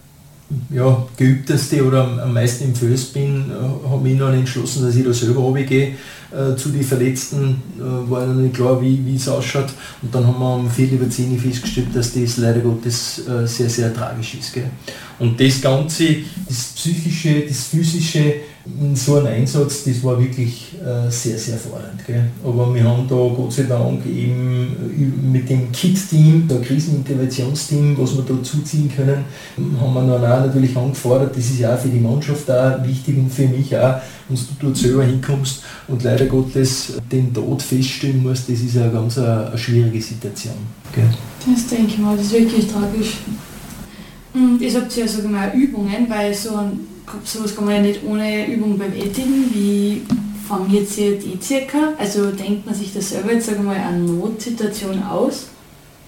ja, 0.70 1.06
geübteste 1.18 1.86
oder 1.86 2.22
am 2.22 2.34
meisten 2.34 2.66
im 2.66 2.76
Föß 2.76 3.06
bin, 3.06 3.50
äh, 3.50 3.90
habe 3.90 4.10
ich 4.10 4.18
dann 4.20 4.34
entschlossen, 4.34 4.86
dass 4.86 4.96
ich 4.96 5.04
da 5.04 5.14
selber 5.14 5.42
runtergehe. 5.42 5.96
Äh, 6.32 6.56
zu 6.56 6.70
den 6.70 6.84
Verletzten 6.84 7.62
äh, 7.78 8.10
war 8.10 8.26
noch 8.26 8.42
nicht 8.42 8.56
klar, 8.56 8.82
wie, 8.82 9.16
es 9.16 9.28
ausschaut. 9.28 9.68
Und 10.02 10.14
dann 10.14 10.26
haben 10.26 10.40
wir 10.40 10.46
am 10.46 10.70
viel 10.70 10.92
über 10.92 11.10
10 11.10 11.38
festgestellt, 11.40 11.90
dass 11.94 12.14
das 12.14 12.38
leider 12.38 12.60
Gottes 12.60 13.22
äh, 13.28 13.46
sehr, 13.48 13.70
sehr 13.70 13.94
tragisch 13.94 14.36
ist. 14.36 14.54
Gell. 14.54 14.70
Und 15.20 15.40
das 15.40 15.62
Ganze, 15.62 16.18
das 16.48 16.74
Psychische, 16.76 17.42
das 17.48 17.66
Physische, 17.66 18.36
so 18.94 19.18
einem 19.18 19.28
Einsatz, 19.28 19.84
das 19.84 20.02
war 20.04 20.18
wirklich 20.20 20.76
äh, 20.80 21.12
sehr, 21.12 21.38
sehr 21.38 21.58
fordernd. 21.58 22.06
Gell? 22.08 22.24
Aber 22.46 22.74
wir 22.74 22.84
haben 22.84 23.06
da 23.10 23.16
Gott 23.16 23.52
sei 23.52 23.64
Dank 23.64 24.06
eben 24.06 25.32
mit 25.32 25.50
dem 25.50 25.70
KIT-Team, 25.72 26.48
der 26.48 26.62
Kriseninterventionsteam, 26.62 27.98
was 27.98 28.16
wir 28.16 28.24
da 28.24 28.42
zuziehen 28.42 28.90
können, 28.96 29.26
haben 29.80 29.94
wir 29.94 30.02
dann 30.02 30.32
auch 30.32 30.46
natürlich 30.46 30.78
angefordert, 30.78 31.36
das 31.36 31.46
ist 31.46 31.60
ja 31.60 31.76
auch 31.76 31.80
für 31.80 31.90
die 31.90 32.00
Mannschaft 32.00 32.50
auch 32.50 32.86
wichtig 32.86 33.18
und 33.18 33.30
für 33.30 33.48
mich 33.48 33.76
auch, 33.78 33.96
wenn 34.30 34.38
du 34.38 34.44
dort 34.62 34.78
selber 34.78 35.04
hinkommst 35.04 35.64
und 35.90 36.04
leider 36.04 36.26
Gottes 36.28 36.94
den 37.12 37.34
Tod 37.34 37.62
feststellen 37.62 38.24
musst, 38.24 38.50
das 38.50 38.62
ist 38.62 38.78
eine 38.78 38.92
ganz 38.92 39.18
eine, 39.18 39.58
schwierige 39.58 40.02
Situation. 40.02 40.56
Gell? 40.96 41.10
Das 41.54 41.68
denke 41.68 41.88
ich 41.88 41.98
mal, 41.98 42.16
das 42.16 42.28
ist 42.28 42.34
wirklich 42.34 42.68
tragisch. 42.68 43.18
Und 44.34 44.62
ich 44.62 44.74
habt 44.74 44.96
ja 44.96 45.06
sogar 45.06 45.32
mal 45.32 45.52
Übungen, 45.54 46.10
weil 46.10 46.34
so 46.34 46.56
ein 46.56 46.93
sowas 47.24 47.56
kann 47.56 47.66
man 47.66 47.76
ja 47.76 47.82
nicht 47.82 48.02
ohne 48.06 48.48
Übung 48.48 48.78
bewältigen. 48.78 49.50
Wie 49.54 50.02
formiert 50.48 50.88
sich 50.88 51.20
die 51.20 51.38
circa? 51.42 51.94
Also 51.98 52.32
denkt 52.32 52.66
man 52.66 52.76
sich 52.76 52.94
das 52.94 53.10
selber 53.10 53.34
jetzt 53.34 53.46
sagen 53.46 53.64
wir 53.64 53.74
mal 53.74 53.78
eine 53.78 54.00
Notsituation 54.00 55.02
aus? 55.04 55.48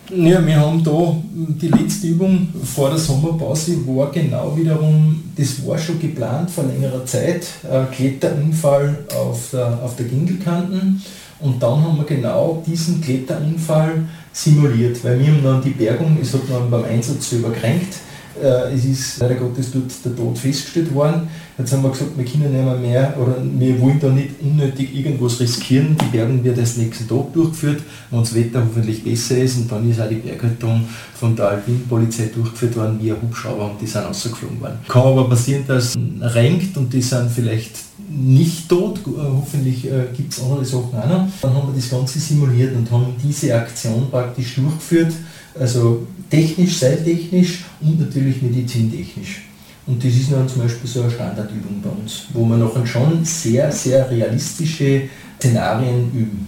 Ja, 0.09 0.45
wir 0.45 0.59
haben 0.59 0.83
da 0.83 1.15
die 1.35 1.67
letzte 1.67 2.07
Übung 2.07 2.49
vor 2.63 2.89
der 2.89 2.99
Sommerpause 2.99 3.75
war 3.87 4.11
genau 4.11 4.55
wiederum, 4.55 5.23
das 5.35 5.65
war 5.65 5.79
schon 5.79 5.99
geplant 5.99 6.51
vor 6.51 6.65
längerer 6.65 7.03
Zeit, 7.05 7.47
Kletterunfall 7.91 9.03
auf 9.19 9.49
der, 9.51 9.79
auf 9.83 9.95
der 9.95 10.05
Gingelkanten 10.05 11.01
und 11.39 11.61
dann 11.61 11.81
haben 11.81 11.97
wir 11.97 12.05
genau 12.05 12.61
diesen 12.67 13.01
Kletterunfall 13.01 14.03
simuliert, 14.31 15.03
weil 15.03 15.19
wir 15.19 15.27
haben 15.27 15.43
dann 15.43 15.63
die 15.63 15.71
Bergung, 15.71 16.17
es 16.21 16.33
hat 16.33 16.41
dann 16.49 16.69
beim 16.69 16.83
Einsatz 16.83 17.31
selber 17.31 17.51
kränkt, 17.51 17.95
äh, 17.95 18.04
es 18.41 18.85
ist 18.85 19.19
leider 19.19 19.35
Gottes 19.35 19.71
dort 19.71 19.91
der 20.03 20.15
Tod 20.15 20.37
festgestellt 20.37 20.93
worden. 20.93 21.27
Jetzt 21.57 21.71
haben 21.71 21.83
wir 21.83 21.89
gesagt, 21.89 22.17
wir 22.17 22.25
können 22.25 22.51
nicht 22.51 22.65
mehr, 22.65 22.75
mehr 22.75 23.13
oder 23.17 23.37
wir 23.41 23.79
wollen 23.79 23.99
da 23.99 24.09
nicht 24.09 24.31
unnötig 24.41 24.93
irgendwas 24.93 25.39
riskieren. 25.39 25.95
Die 26.01 26.17
Bergung 26.17 26.43
wird 26.43 26.57
erst 26.57 26.77
nächsten 26.77 27.07
Tag 27.07 27.31
durchgeführt, 27.33 27.81
wenn 28.11 28.19
das 28.19 28.35
Wetter 28.35 28.61
hoffentlich 28.65 29.03
besser 29.03 29.37
ist 29.37 29.57
und 29.57 29.71
dann 29.71 29.89
ist 29.89 30.01
auch 30.01 30.09
die 30.09 30.15
Bergrettung 30.15 30.83
von 31.13 31.35
der 31.35 31.49
Alpinpolizei 31.49 32.29
durchgeführt 32.33 32.75
worden 32.75 32.99
ein 33.01 33.21
Hubschrauber 33.21 33.71
und 33.71 33.81
die 33.81 33.87
sind 33.87 34.03
rausgeflogen 34.03 34.59
worden. 34.59 34.79
Kann 34.87 35.03
aber 35.03 35.29
passieren, 35.29 35.63
dass 35.65 35.95
renkt 36.21 36.75
und 36.75 36.91
die 36.91 37.01
sind 37.01 37.31
vielleicht 37.31 37.77
nicht 38.09 38.67
tot, 38.69 38.99
äh, 38.99 39.11
hoffentlich 39.17 39.85
äh, 39.85 40.07
gibt 40.15 40.33
es 40.33 40.41
andere 40.41 40.65
Sachen 40.65 40.93
auch 40.93 41.07
noch. 41.07 41.27
Dann 41.41 41.53
haben 41.53 41.69
wir 41.69 41.75
das 41.75 41.89
Ganze 41.89 42.19
simuliert 42.19 42.75
und 42.75 42.89
haben 42.91 43.15
diese 43.23 43.55
Aktion 43.55 44.09
praktisch 44.11 44.55
durchgeführt 44.55 45.13
also 45.59 46.05
technisch, 46.29 46.77
seiltechnisch 46.77 47.65
und 47.81 47.99
natürlich 47.99 48.41
medizintechnisch. 48.41 49.43
Und 49.87 50.03
das 50.03 50.13
ist 50.13 50.31
dann 50.31 50.47
zum 50.47 50.63
Beispiel 50.63 50.89
so 50.89 51.01
eine 51.01 51.11
Standardübung 51.11 51.81
bei 51.81 51.89
uns, 51.89 52.25
wo 52.33 52.43
wir 52.45 52.57
noch 52.57 52.85
schon 52.85 53.23
sehr, 53.23 53.71
sehr 53.71 54.09
realistische 54.09 55.03
Szenarien 55.39 56.11
üben. 56.11 56.47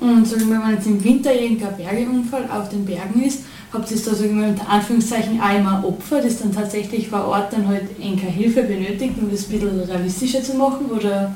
Und 0.00 0.26
sagen 0.26 0.48
wir, 0.48 0.60
wenn 0.60 0.74
jetzt 0.74 0.86
im 0.86 1.02
Winter 1.02 1.32
irgendein 1.32 1.76
Bergeunfall 1.76 2.48
auf 2.50 2.68
den 2.68 2.84
Bergen 2.84 3.22
ist, 3.22 3.40
habt 3.72 3.90
ihr 3.90 3.96
da 3.96 4.18
wir, 4.18 4.48
unter 4.48 4.68
Anführungszeichen 4.68 5.40
einmal 5.40 5.84
Opfer, 5.84 6.20
das 6.20 6.38
dann 6.38 6.52
tatsächlich 6.52 7.08
vor 7.08 7.26
Ort 7.26 7.52
dann 7.52 7.66
halt 7.66 7.84
enger 8.00 8.30
Hilfe 8.30 8.62
benötigt, 8.62 9.14
um 9.20 9.30
das 9.30 9.44
ein 9.44 9.50
bisschen 9.50 9.80
realistischer 9.80 10.42
zu 10.42 10.54
machen? 10.54 10.86
Oder 10.86 11.34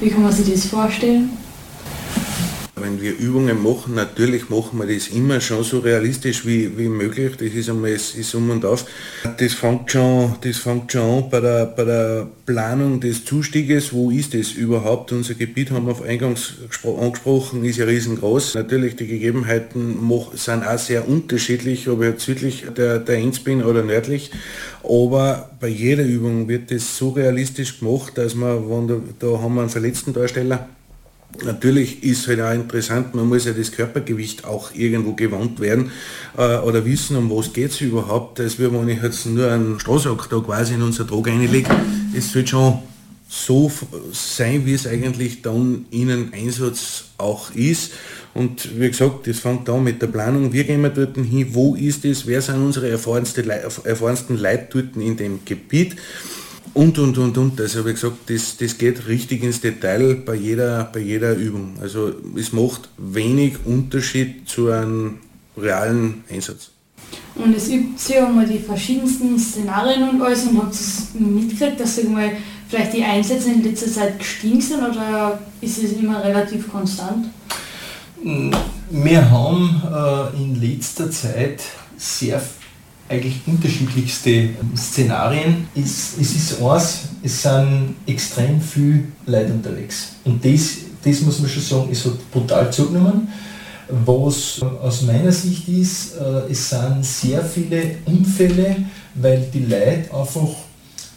wie 0.00 0.08
kann 0.08 0.22
man 0.22 0.32
sich 0.32 0.52
das 0.52 0.66
vorstellen? 0.66 1.30
Wenn 2.78 3.00
wir 3.00 3.16
Übungen 3.16 3.62
machen, 3.62 3.94
natürlich 3.94 4.50
machen 4.50 4.78
wir 4.78 4.86
das 4.86 5.08
immer 5.08 5.40
schon 5.40 5.64
so 5.64 5.78
realistisch 5.78 6.44
wie, 6.44 6.76
wie 6.76 6.90
möglich. 6.90 7.32
Das 7.38 7.48
ist 7.48 7.70
einmal 7.70 7.92
es 7.92 8.14
ist 8.14 8.34
um 8.34 8.50
und 8.50 8.66
auf. 8.66 8.84
Das 9.38 9.54
fängt 9.54 9.90
schon, 9.90 10.34
das 10.42 10.58
fängt 10.58 10.92
schon 10.92 11.00
an 11.00 11.30
bei 11.30 11.40
der, 11.40 11.64
bei 11.64 11.84
der 11.84 12.28
Planung 12.44 13.00
des 13.00 13.24
Zustieges. 13.24 13.94
Wo 13.94 14.10
ist 14.10 14.34
es 14.34 14.52
überhaupt? 14.52 15.10
Unser 15.12 15.32
Gebiet 15.32 15.70
haben 15.70 15.86
wir 15.86 15.92
auf 15.92 16.02
eingangs 16.02 16.56
angesprochen, 16.84 17.64
ist 17.64 17.78
ja 17.78 17.86
riesengroß. 17.86 18.56
Natürlich 18.56 18.96
die 18.96 19.06
Gegebenheiten 19.06 19.96
sind 20.34 20.66
auch 20.66 20.78
sehr 20.78 21.08
unterschiedlich, 21.08 21.88
ob 21.88 22.02
ich 22.02 22.10
jetzt 22.10 22.26
südlich 22.26 22.66
der, 22.76 22.98
der 22.98 23.16
Enz 23.16 23.38
bin 23.38 23.64
oder 23.64 23.84
nördlich. 23.84 24.32
Aber 24.84 25.48
bei 25.60 25.68
jeder 25.68 26.04
Übung 26.04 26.46
wird 26.46 26.70
das 26.70 26.98
so 26.98 27.08
realistisch 27.08 27.80
gemacht, 27.80 28.18
dass 28.18 28.34
man, 28.34 28.68
wenn 28.68 28.86
da, 28.86 28.96
da 29.18 29.40
haben 29.40 29.54
wir 29.54 29.62
einen 29.62 29.70
verletzten 29.70 30.12
Darsteller, 30.12 30.68
Natürlich 31.44 32.02
ist 32.02 32.26
halt 32.28 32.40
auch 32.40 32.52
interessant, 32.52 33.14
man 33.14 33.28
muss 33.28 33.44
ja 33.44 33.52
das 33.52 33.72
Körpergewicht 33.72 34.44
auch 34.44 34.74
irgendwo 34.74 35.12
gewandt 35.12 35.60
werden 35.60 35.90
äh, 36.36 36.58
oder 36.58 36.84
wissen, 36.84 37.16
um 37.16 37.30
was 37.30 37.52
geht 37.52 37.70
es 37.70 37.80
überhaupt. 37.80 38.40
Als 38.40 38.58
wenn 38.58 38.88
ich 38.88 39.02
jetzt 39.02 39.26
nur 39.26 39.50
einen 39.50 39.78
Strohsack 39.80 40.28
da 40.30 40.38
quasi 40.40 40.74
in 40.74 40.82
unser 40.82 41.06
Trog 41.06 41.28
reinlege. 41.28 41.70
Es 42.14 42.34
wird 42.34 42.48
schon 42.48 42.78
so 43.28 43.70
sein, 44.12 44.64
wie 44.66 44.74
es 44.74 44.86
eigentlich 44.86 45.42
dann 45.42 45.86
in 45.90 46.10
einem 46.10 46.32
Einsatz 46.32 47.04
auch 47.18 47.50
ist. 47.54 47.92
Und 48.34 48.78
wie 48.78 48.88
gesagt, 48.88 49.26
das 49.26 49.40
fängt 49.40 49.68
an 49.68 49.82
mit 49.82 50.00
der 50.00 50.08
Planung. 50.08 50.52
Wie 50.52 50.62
gehen 50.62 50.82
wir 50.82 50.90
dort 50.90 51.16
hin? 51.16 51.48
Wo 51.52 51.74
ist 51.74 52.04
es? 52.04 52.26
Wer 52.26 52.42
sind 52.42 52.56
unsere 52.56 52.90
erfahrensten 52.90 53.46
Leute 54.38 54.66
dort 54.70 54.96
in 54.96 55.16
dem 55.16 55.40
Gebiet? 55.44 55.96
Und, 56.74 56.98
und, 56.98 57.16
und, 57.18 57.38
und. 57.38 57.60
Also 57.60 57.86
wie 57.86 57.92
gesagt, 57.92 58.16
das, 58.28 58.56
das 58.56 58.76
geht 58.76 59.06
richtig 59.06 59.42
ins 59.42 59.60
Detail 59.60 60.14
bei 60.14 60.34
jeder, 60.34 60.84
bei 60.92 61.00
jeder 61.00 61.34
Übung. 61.34 61.74
Also 61.80 62.12
es 62.36 62.52
macht 62.52 62.88
wenig 62.98 63.64
Unterschied 63.64 64.48
zu 64.48 64.70
einem 64.70 65.18
realen 65.56 66.24
Einsatz. 66.30 66.70
Und 67.34 67.54
es 67.54 67.68
übt 67.68 67.98
sich 67.98 68.16
ja 68.16 68.28
mal 68.28 68.46
die 68.46 68.58
verschiedensten 68.58 69.38
Szenarien 69.38 70.08
und 70.08 70.22
alles 70.22 70.44
und 70.46 70.58
habt 70.58 70.74
ihr 71.14 71.20
mitgekriegt, 71.20 71.78
dass 71.78 72.02
mal, 72.04 72.32
vielleicht 72.68 72.94
die 72.94 73.04
Einsätze 73.04 73.50
in 73.50 73.62
letzter 73.62 73.90
Zeit 73.90 74.18
gestiegen 74.18 74.60
sind 74.60 74.82
oder 74.82 75.38
ist 75.60 75.82
es 75.82 75.92
immer 75.92 76.24
relativ 76.24 76.70
konstant? 76.70 77.26
Wir 78.90 79.30
haben 79.30 79.82
äh, 79.92 80.42
in 80.42 80.60
letzter 80.60 81.10
Zeit 81.10 81.62
sehr 81.96 82.40
eigentlich 83.08 83.40
unterschiedlichste 83.46 84.50
Szenarien. 84.76 85.68
Es, 85.74 86.14
es 86.20 86.34
ist 86.34 86.62
eins, 86.62 86.98
es 87.22 87.42
sind 87.42 87.94
extrem 88.06 88.60
viele 88.60 89.04
Leute 89.26 89.52
unterwegs. 89.52 90.12
Und 90.24 90.44
das, 90.44 90.78
das 91.04 91.20
muss 91.20 91.38
man 91.40 91.48
schon 91.48 91.62
sagen, 91.62 91.88
es 91.90 92.04
hat 92.04 92.30
brutal 92.30 92.72
zugenommen. 92.72 93.28
Was 94.04 94.60
aus 94.82 95.02
meiner 95.02 95.30
Sicht 95.30 95.68
ist, 95.68 96.16
äh, 96.16 96.50
es 96.50 96.70
sind 96.70 97.04
sehr 97.04 97.44
viele 97.44 97.96
Unfälle, 98.04 98.76
weil 99.14 99.48
die 99.52 99.60
Leute 99.60 100.12
einfach 100.12 100.48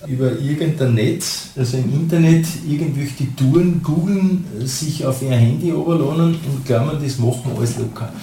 über 0.08 0.32
irgendein 0.40 0.94
Netz, 0.94 1.50
also 1.58 1.78
im 1.78 1.92
Internet, 1.94 2.46
irgendwelche 2.68 3.36
Touren 3.36 3.82
googeln, 3.84 4.46
sich 4.64 5.06
auf 5.06 5.22
ihr 5.22 5.32
Handy 5.32 5.70
überladen 5.70 6.36
und 6.36 6.66
glauben, 6.66 6.98
das 7.04 7.18
machen 7.18 7.42
wir 7.46 7.58
alles 7.58 7.78
locker. 7.78 8.14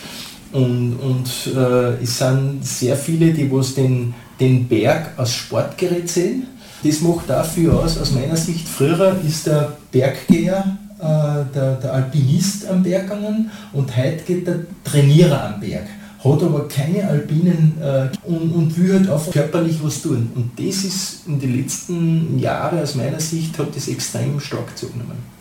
Und, 0.53 0.97
und 0.97 1.55
äh, 1.55 2.03
es 2.03 2.19
sind 2.19 2.65
sehr 2.65 2.97
viele, 2.97 3.33
die 3.33 3.51
was 3.51 3.75
den, 3.75 4.15
den 4.39 4.67
Berg 4.67 5.11
als 5.17 5.35
Sportgerät 5.35 6.09
sehen. 6.09 6.47
Das 6.83 7.01
macht 7.01 7.29
dafür 7.29 7.81
aus, 7.81 7.99
aus 7.99 8.13
meiner 8.13 8.37
Sicht, 8.37 8.69
früher 8.69 9.17
ist 9.27 9.47
der 9.47 9.77
Berggeher, 9.91 10.79
äh, 10.99 11.55
der, 11.55 11.75
der 11.83 11.93
Alpinist 11.93 12.67
am 12.69 12.83
Berg 12.83 13.09
gegangen 13.09 13.51
und 13.73 13.97
heute 13.97 14.23
geht 14.25 14.47
der 14.47 14.61
Trainierer 14.85 15.55
am 15.55 15.61
Berg 15.61 15.87
hat 16.33 16.43
aber 16.43 16.69
keine 16.69 17.07
Alpinen 17.07 17.75
äh, 17.81 18.09
und, 18.25 18.53
und 18.53 18.77
will 18.77 18.93
halt 18.95 19.09
einfach 19.09 19.33
körperlich 19.33 19.79
was 19.83 20.03
tun. 20.03 20.31
Und 20.35 20.53
das 20.57 20.85
ist 20.85 21.27
in 21.27 21.39
den 21.39 21.57
letzten 21.57 22.39
Jahren 22.39 22.81
aus 22.81 22.95
meiner 22.95 23.21
Sicht 23.21 23.59
hat 23.59 23.75
das 23.77 23.89
extrem 23.89 24.41
stark 24.41 24.77
zugenommen. 24.77 25.36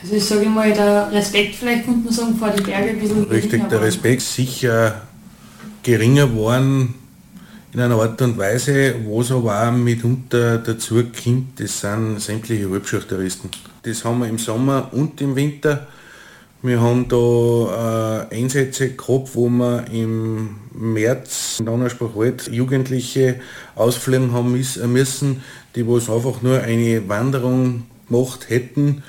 Also 0.00 0.14
ich 0.14 0.24
sage 0.24 0.48
mal, 0.48 0.72
der 0.72 1.10
Respekt 1.12 1.56
vielleicht 1.56 1.84
könnte 1.84 2.04
man 2.04 2.12
sagen 2.12 2.36
vor 2.36 2.50
die 2.50 2.62
Berge 2.62 2.90
ein 2.90 3.00
bisschen 3.00 3.24
Richtig, 3.24 3.68
der 3.68 3.80
Respekt 3.80 4.22
sicher 4.22 5.02
geringer 5.82 6.32
worden 6.34 6.94
in 7.72 7.80
einer 7.80 7.96
Art 7.96 8.20
und 8.22 8.38
Weise, 8.38 8.94
was 9.06 9.30
aber 9.30 9.68
auch 9.68 9.72
mitunter 9.72 10.58
dazu 10.58 11.02
kommt, 11.24 11.60
das 11.60 11.80
sind 11.80 12.20
sämtliche 12.20 12.70
Halbschachteristen. 12.70 13.50
Das 13.82 14.04
haben 14.04 14.20
wir 14.20 14.28
im 14.28 14.38
Sommer 14.38 14.88
und 14.92 15.20
im 15.20 15.36
Winter 15.36 15.86
Wir 16.60 16.80
haben 16.80 17.06
da 17.06 18.26
äh, 18.32 18.36
Einsätze 18.36 18.90
gehabt, 18.90 19.30
wo 19.34 19.48
wir 19.48 19.84
im 19.92 20.56
März 20.72 21.56
in 21.60 21.66
Donnerspruch 21.66 22.14
Jugendliche 22.50 23.36
ausfliegen 23.76 24.32
haben 24.32 24.52
müssen, 24.52 25.42
die 25.76 25.86
was 25.86 26.10
einfach 26.10 26.42
nur 26.42 26.60
eine 26.60 27.08
Wanderung 27.08 27.84
gemacht 28.08 28.50
hätten. 28.50 29.04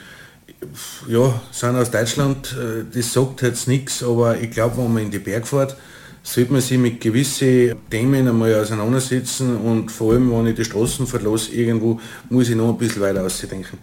Ja, 1.07 1.41
sind 1.51 1.75
aus 1.75 1.89
Deutschland, 1.89 2.53
äh, 2.53 2.83
das 2.93 3.13
sagt 3.13 3.41
jetzt 3.41 3.67
nichts, 3.67 4.03
aber 4.03 4.37
ich 4.39 4.51
glaube, 4.51 4.77
wenn 4.77 4.93
man 4.93 5.03
in 5.03 5.11
die 5.11 5.19
Berg 5.19 5.47
fährt, 5.47 5.77
sollte 6.21 6.51
man 6.51 6.61
sich 6.61 6.77
mit 6.77 6.99
gewissen 6.99 7.75
Themen 7.89 8.27
einmal 8.27 8.53
auseinandersetzen 8.55 9.57
und 9.57 9.89
vor 9.89 10.13
allem, 10.13 10.31
wenn 10.31 10.47
ich 10.47 10.55
die 10.55 10.65
Straßen 10.65 11.07
verlasse, 11.07 11.51
irgendwo 11.51 11.99
muss 12.29 12.49
ich 12.49 12.55
noch 12.55 12.69
ein 12.69 12.77
bisschen 12.77 13.01
weiter 13.01 13.23
ausdenken. 13.23 13.77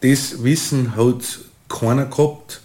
Das 0.00 0.42
Wissen 0.44 0.94
hat 0.94 1.40
keiner 1.68 2.06
gehabt. 2.06 2.60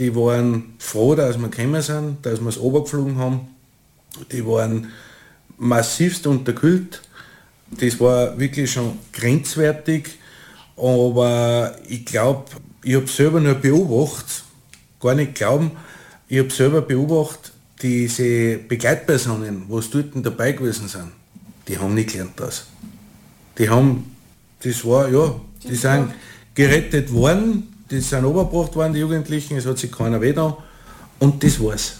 Die 0.00 0.14
waren 0.16 0.74
froh, 0.78 1.14
dass 1.14 1.38
wir 1.38 1.48
gekommen 1.48 1.82
sind, 1.82 2.26
dass 2.26 2.40
wir 2.40 2.48
es 2.48 2.58
runtergeflogen 2.58 3.18
haben. 3.18 3.48
Die 4.32 4.44
waren 4.44 4.88
massivst 5.56 6.26
unterkühlt. 6.26 7.00
Das 7.70 8.00
war 8.00 8.38
wirklich 8.38 8.72
schon 8.72 8.98
grenzwertig. 9.12 10.18
Aber 10.76 11.76
ich 11.88 12.04
glaube, 12.04 12.46
ich 12.84 12.94
habe 12.94 13.06
selber 13.06 13.40
nur 13.40 13.54
beobachtet, 13.54 14.44
gar 15.00 15.14
nicht 15.14 15.34
glauben, 15.34 15.72
ich 16.28 16.38
habe 16.38 16.50
selber 16.50 16.82
beobachtet, 16.82 17.52
diese 17.82 18.58
Begleitpersonen, 18.58 19.64
was 19.68 19.90
dort 19.90 20.10
dabei 20.14 20.52
gewesen 20.52 20.88
sind, 20.88 21.10
die 21.68 21.78
haben 21.78 21.94
nicht 21.94 22.12
gelernt 22.12 22.32
das. 22.36 22.66
Die 23.58 23.68
haben, 23.68 24.14
das 24.62 24.84
war, 24.84 25.08
ja, 25.10 25.40
die 25.62 25.76
sind 25.76 26.12
gerettet 26.54 27.12
worden, 27.12 27.74
die 27.90 28.00
sind 28.00 28.24
obergebracht 28.24 28.74
worden, 28.76 28.94
die 28.94 29.00
Jugendlichen, 29.00 29.56
es 29.56 29.66
hat 29.66 29.78
sich 29.78 29.90
keiner 29.90 30.20
weh 30.20 30.32
da 30.32 30.56
und 31.18 31.42
das 31.42 31.60
war's. 31.60 31.96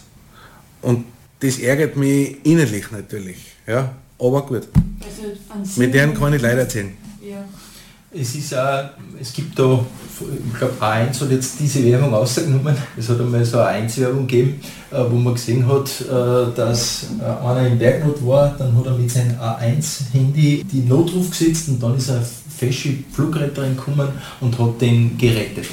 Und 0.82 1.06
das 1.40 1.58
ärgert 1.58 1.96
mich 1.96 2.44
innerlich 2.44 2.90
natürlich, 2.90 3.38
ja, 3.66 3.94
aber 4.18 4.46
gut. 4.46 4.68
Also 5.00 5.80
Mit 5.80 5.94
denen 5.94 6.14
kann 6.14 6.32
ich 6.32 6.42
leider 6.42 6.60
erzählen. 6.60 6.92
Es 8.16 8.32
ist 8.36 8.54
auch, 8.54 8.90
es 9.20 9.32
gibt 9.32 9.58
da, 9.58 9.84
ich 10.20 10.58
glaube 10.58 10.74
A1 10.80 11.20
hat 11.20 11.30
jetzt 11.32 11.58
diese 11.58 11.84
Werbung 11.84 12.14
ausgenommen, 12.14 12.76
es 12.96 13.08
hat 13.08 13.18
einmal 13.18 13.44
so 13.44 13.58
eine 13.58 13.88
1-Werbung 13.88 14.28
gegeben, 14.28 14.60
äh, 14.92 14.98
wo 15.10 15.16
man 15.16 15.34
gesehen 15.34 15.66
hat, 15.66 15.90
äh, 16.00 16.54
dass 16.54 17.06
äh, 17.20 17.44
einer 17.44 17.66
im 17.66 17.76
Bergnot 17.76 18.24
war, 18.24 18.54
dann 18.56 18.76
hat 18.78 18.86
er 18.86 18.96
mit 18.96 19.10
seinem 19.10 19.36
A1-Handy 19.40 20.64
die 20.64 20.82
Notruf 20.88 21.30
gesetzt 21.30 21.68
und 21.68 21.82
dann 21.82 21.96
ist 21.96 22.08
eine 22.08 22.24
fesche 22.56 22.90
Flugretterin 23.12 23.76
gekommen 23.76 24.08
und 24.40 24.56
hat 24.60 24.80
den 24.80 25.18
gerettet. 25.18 25.66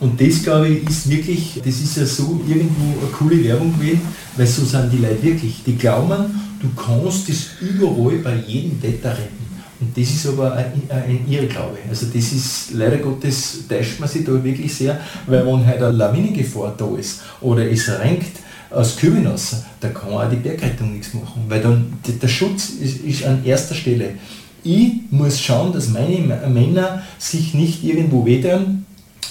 Und 0.00 0.20
das 0.20 0.42
glaube 0.42 0.68
ich 0.68 0.88
ist 0.88 1.08
wirklich, 1.08 1.62
das 1.64 1.76
ist 1.76 1.96
ja 1.96 2.04
so 2.04 2.40
irgendwo 2.48 2.98
eine 3.00 3.10
coole 3.16 3.44
Werbung 3.44 3.72
gewesen, 3.78 4.00
weil 4.36 4.46
so 4.48 4.64
sind 4.64 4.92
die 4.92 4.98
Leute 4.98 5.22
wirklich. 5.22 5.62
Die 5.64 5.76
glauben, 5.76 6.24
du 6.60 6.68
kannst 6.74 7.28
das 7.28 7.50
überall 7.60 8.16
bei 8.16 8.34
jedem 8.34 8.82
Wetter 8.82 9.10
retten. 9.10 9.44
Und 9.80 9.96
das 9.96 10.10
ist 10.10 10.26
aber 10.26 10.52
ein, 10.54 10.82
ein 10.88 11.24
Irrglaube. 11.28 11.78
Also 11.88 12.06
das 12.06 12.32
ist, 12.32 12.72
leider 12.72 12.98
Gottes 12.98 13.66
täuscht 13.68 13.98
man 13.98 14.08
sich 14.08 14.24
da 14.24 14.42
wirklich 14.42 14.72
sehr, 14.72 15.00
weil 15.26 15.44
wenn 15.46 15.66
halt 15.66 15.82
eine 15.82 15.96
Lawinengefahr 15.96 16.74
da 16.76 16.96
ist 16.96 17.22
oder 17.40 17.70
es 17.70 17.88
renkt 17.88 18.38
aus 18.70 18.96
Kübeln 18.96 19.26
raus, 19.26 19.56
da 19.80 19.88
kann 19.88 20.12
auch 20.12 20.28
die 20.28 20.36
Bergrettung 20.36 20.92
nichts 20.92 21.14
machen, 21.14 21.44
weil 21.48 21.60
dann 21.60 21.92
der 22.04 22.28
Schutz 22.28 22.70
ist, 22.70 23.04
ist 23.04 23.24
an 23.24 23.44
erster 23.44 23.74
Stelle. 23.74 24.14
Ich 24.62 24.92
muss 25.10 25.40
schauen, 25.40 25.72
dass 25.72 25.88
meine 25.88 26.40
Männer 26.48 27.02
sich 27.18 27.52
nicht 27.52 27.84
irgendwo 27.84 28.24
wedern 28.24 28.83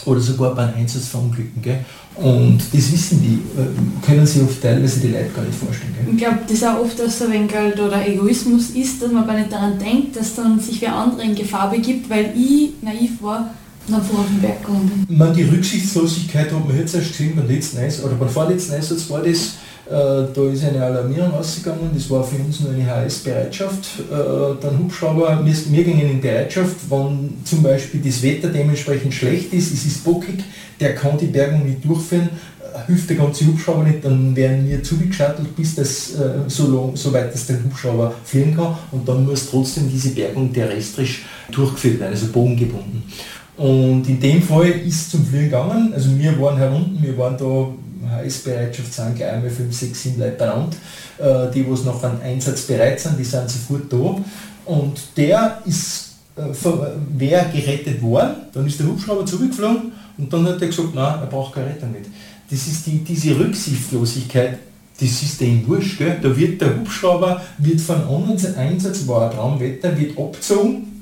oder 0.06 0.20
sogar 0.20 0.56
beim 0.56 0.74
Einsatz 0.76 1.08
verunglücken. 1.08 1.62
Gell? 1.62 1.80
Und 2.16 2.60
das 2.60 2.92
wissen 2.92 3.22
die, 3.22 3.60
äh, 3.60 4.06
können 4.06 4.26
sich 4.26 4.42
oft 4.44 4.62
teilweise 4.62 5.00
die 5.00 5.08
Leute 5.08 5.30
gar 5.36 5.44
nicht 5.44 5.58
vorstellen. 5.58 5.96
Gell? 5.98 6.14
Ich 6.14 6.18
glaube, 6.18 6.40
das 6.44 6.52
ist 6.52 6.66
auch 6.66 6.80
oft 6.80 7.00
dass 7.00 7.20
so 7.20 7.26
ein 7.26 7.48
halt 7.52 7.80
oder 7.80 8.08
Egoismus 8.08 8.72
ist, 8.72 9.02
dass 9.02 9.12
man 9.12 9.26
gar 9.26 9.38
nicht 9.38 9.52
daran 9.52 9.80
denkt, 9.80 10.16
dass 10.16 10.36
dann 10.36 10.60
sich 10.60 10.82
wer 10.82 10.96
andere 10.96 11.24
in 11.24 11.36
Gefahr 11.36 11.72
begibt, 11.72 12.10
weil 12.10 12.34
ich 12.36 12.72
naiv 12.82 13.22
war 13.22 13.54
bin. 15.06 15.18
Man, 15.18 15.34
die 15.34 15.44
Rücksichtslosigkeit 15.44 16.52
hat 16.52 16.68
man 16.68 16.78
jetzt 16.78 16.96
erst 16.96 17.10
gesehen 17.10 17.36
beim 17.36 17.48
letzten 17.48 17.80
Eis, 17.80 18.04
oder 18.04 18.16
beim 18.16 18.30
vorletzten 18.30 18.74
Einsatz 18.74 19.10
war 19.10 19.22
das, 19.22 19.56
äh, 19.86 19.92
da 20.34 20.50
ist 20.52 20.64
eine 20.64 20.82
Alarmierung 20.82 21.34
ausgegangen, 21.34 21.92
das 21.94 22.10
war 22.10 22.24
für 22.24 22.38
uns 22.38 22.62
nur 22.62 22.72
eine 22.72 22.86
HS-Bereitschaft. 22.86 24.00
Äh, 24.10 24.62
dann 24.62 24.80
Hubschrauber, 24.80 25.42
wir, 25.44 25.54
wir 25.54 25.84
gingen 25.84 26.10
in 26.10 26.22
Bereitschaft, 26.22 26.78
wenn 26.90 27.34
zum 27.44 27.62
Beispiel 27.62 28.02
das 28.02 28.24
Wetter 28.24 28.48
dementsprechend 28.48 29.14
schlecht 29.14 29.54
ist, 29.54 29.74
es 29.74 29.86
ist 29.86 30.06
bockig, 30.06 30.42
der 30.80 30.96
kann 30.96 31.18
die 31.18 31.26
Bergung 31.26 31.66
nicht 31.66 31.84
durchführen, 31.84 32.30
äh, 32.62 32.88
hilft 32.88 33.10
der 33.10 33.18
ganze 33.18 33.46
Hubschrauber 33.46 33.84
nicht, 33.84 34.06
dann 34.06 34.34
werden 34.34 34.70
wir 34.70 34.82
zugeschattelt, 34.82 35.54
bis 35.58 35.76
das 35.76 36.14
so, 36.48 36.68
long, 36.68 36.96
so 36.96 37.12
weit 37.12 37.34
dass 37.34 37.48
der 37.48 37.62
Hubschrauber 37.62 38.14
fliegen 38.24 38.56
kann 38.56 38.78
und 38.92 39.06
dann 39.08 39.26
muss 39.26 39.50
trotzdem 39.50 39.90
diese 39.90 40.12
Bergung 40.12 40.54
terrestrisch 40.54 41.24
durchgeführt 41.52 42.00
werden, 42.00 42.14
also 42.14 42.28
bogengebunden. 42.28 43.04
Und 43.64 44.10
in 44.10 44.20
dem 44.20 44.42
Fall 44.42 44.68
ist 44.68 44.96
es 44.96 45.10
zum 45.10 45.26
Fliegen 45.26 45.46
gegangen, 45.46 45.94
also 45.94 46.10
wir 46.18 46.38
waren 46.42 46.58
herunten, 46.58 47.02
wir 47.02 47.18
waren 47.18 47.38
da 47.38 47.70
Hilfsbereitschaft 48.20 48.94
sind 48.94 49.16
gleich 49.16 49.32
einmal 49.32 49.50
5, 49.50 49.74
6, 49.74 50.04
7 50.04 50.20
Leute 50.20 50.36
benannt. 50.38 50.76
Äh, 51.18 51.50
die, 51.54 51.64
die 51.64 51.70
noch 51.70 52.04
an 52.04 52.22
Einsatz 52.22 52.64
bereit 52.64 53.00
sind, 53.00 53.18
die 53.18 53.24
sind 53.24 53.50
sofort 53.50 53.84
da. 53.90 54.18
Und 54.66 55.00
der 55.16 55.60
ist, 55.66 56.16
äh, 56.36 56.42
wäre 57.18 57.46
gerettet 57.54 58.02
worden, 58.02 58.36
dann 58.52 58.68
ist 58.68 58.82
der 58.82 58.88
Hubschrauber 58.88 59.26
zurückgeflogen 59.26 59.94
und 60.18 60.34
dann 60.34 60.46
hat 60.46 60.62
er 60.62 60.68
gesagt, 60.68 60.94
nein, 60.94 61.20
er 61.22 61.28
braucht 61.28 61.56
keine 61.56 61.68
Rettung 61.68 61.94
nicht. 61.94 62.10
Das 62.52 62.68
ist 62.68 62.86
die, 62.86 62.98
diese 62.98 63.40
Rücksichtslosigkeit, 63.40 64.60
das 65.00 65.24
ist 65.24 65.40
denen 65.40 65.66
wurscht. 65.66 66.00
Gell? 66.00 66.18
Da 66.22 66.36
wird 66.36 66.60
der 66.60 66.78
Hubschrauber 66.78 67.42
wird 67.60 67.80
von 67.80 68.04
anderen 68.04 68.56
Einsatz, 68.58 69.08
war 69.08 69.30
ein 69.30 69.38
Traumwetter, 69.38 69.98
wird 69.98 70.18
abgezogen, 70.18 70.93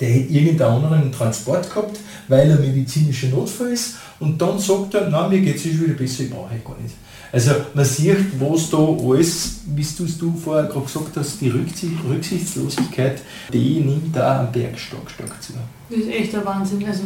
der 0.00 0.08
hätte 0.08 0.32
irgendeinen 0.32 0.84
anderen 0.84 1.12
Transport 1.12 1.68
gehabt, 1.68 1.98
weil 2.28 2.50
er 2.50 2.58
medizinischer 2.58 3.28
Notfall 3.28 3.68
ist 3.68 3.94
und 4.20 4.40
dann 4.40 4.58
sagt 4.58 4.94
er, 4.94 5.08
nein, 5.08 5.30
mir 5.30 5.40
geht 5.40 5.56
es 5.56 5.64
wieder 5.64 5.94
besser, 5.94 6.24
ich 6.24 6.30
brauche 6.30 6.54
gar 6.64 6.80
nicht. 6.80 6.94
Also 7.32 7.50
man 7.74 7.84
sieht, 7.84 8.40
was 8.40 8.70
da 8.70 8.78
alles, 8.78 9.60
wie 9.66 9.86
du 9.96 10.04
es 10.04 10.18
du 10.18 10.34
vorher 10.36 10.64
gerade 10.64 10.86
gesagt 10.86 11.16
hast, 11.16 11.40
die 11.40 11.50
Rücksichtslosigkeit, 11.50 13.20
die 13.52 13.80
nimmt 13.80 14.14
da 14.14 14.40
am 14.40 14.52
Berg 14.52 14.78
stark, 14.78 15.10
stark 15.10 15.42
zu. 15.42 15.54
Das 15.90 15.98
ist 15.98 16.08
echt 16.08 16.32
der 16.32 16.44
Wahnsinn. 16.44 16.84
Also, 16.86 17.02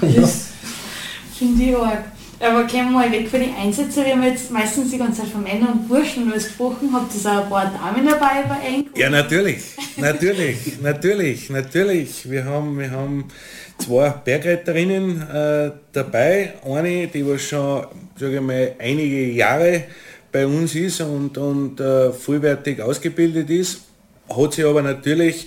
das 0.00 0.14
ja. 0.14 0.28
finde 1.38 1.62
ich 1.62 1.76
arg. 1.76 2.04
Aber 2.40 2.66
kommen 2.66 2.90
wir 2.90 2.98
mal 2.98 3.12
weg 3.12 3.28
von 3.28 3.40
den 3.40 3.54
Einsätzen. 3.54 4.04
Wir 4.04 4.12
haben 4.12 4.22
jetzt 4.22 4.50
meistens 4.50 4.90
die 4.90 4.98
ganze 4.98 5.22
Zeit 5.22 5.30
von 5.30 5.42
Männern 5.42 5.72
und 5.72 5.88
Burschen 5.88 6.30
was 6.30 6.44
gesprochen. 6.44 6.90
Habt 6.92 7.12
ihr 7.14 7.30
auch 7.30 7.44
ein 7.44 7.48
paar 7.48 7.72
Damen 7.72 8.06
dabei 8.06 8.42
bei 8.48 8.66
Eng? 8.66 8.86
Ja, 8.96 9.10
natürlich. 9.10 9.62
natürlich, 9.96 10.78
natürlich, 10.82 11.50
natürlich. 11.50 12.30
Wir 12.30 12.44
haben, 12.44 12.78
wir 12.78 12.90
haben 12.90 13.24
zwei 13.78 14.10
Bergretterinnen 14.10 15.22
äh, 15.22 15.70
dabei. 15.92 16.54
Eine, 16.64 17.06
die 17.08 17.26
was 17.26 17.42
schon 17.42 17.86
sage 18.16 18.36
ich 18.36 18.40
mal, 18.40 18.74
einige 18.78 19.30
Jahre 19.30 19.84
bei 20.30 20.46
uns 20.46 20.74
ist 20.74 21.00
und, 21.00 21.36
und 21.38 21.80
äh, 21.80 22.12
vollwertig 22.12 22.80
ausgebildet 22.80 23.50
ist, 23.50 23.82
hat 24.28 24.54
sie 24.54 24.64
aber 24.64 24.82
natürlich 24.82 25.46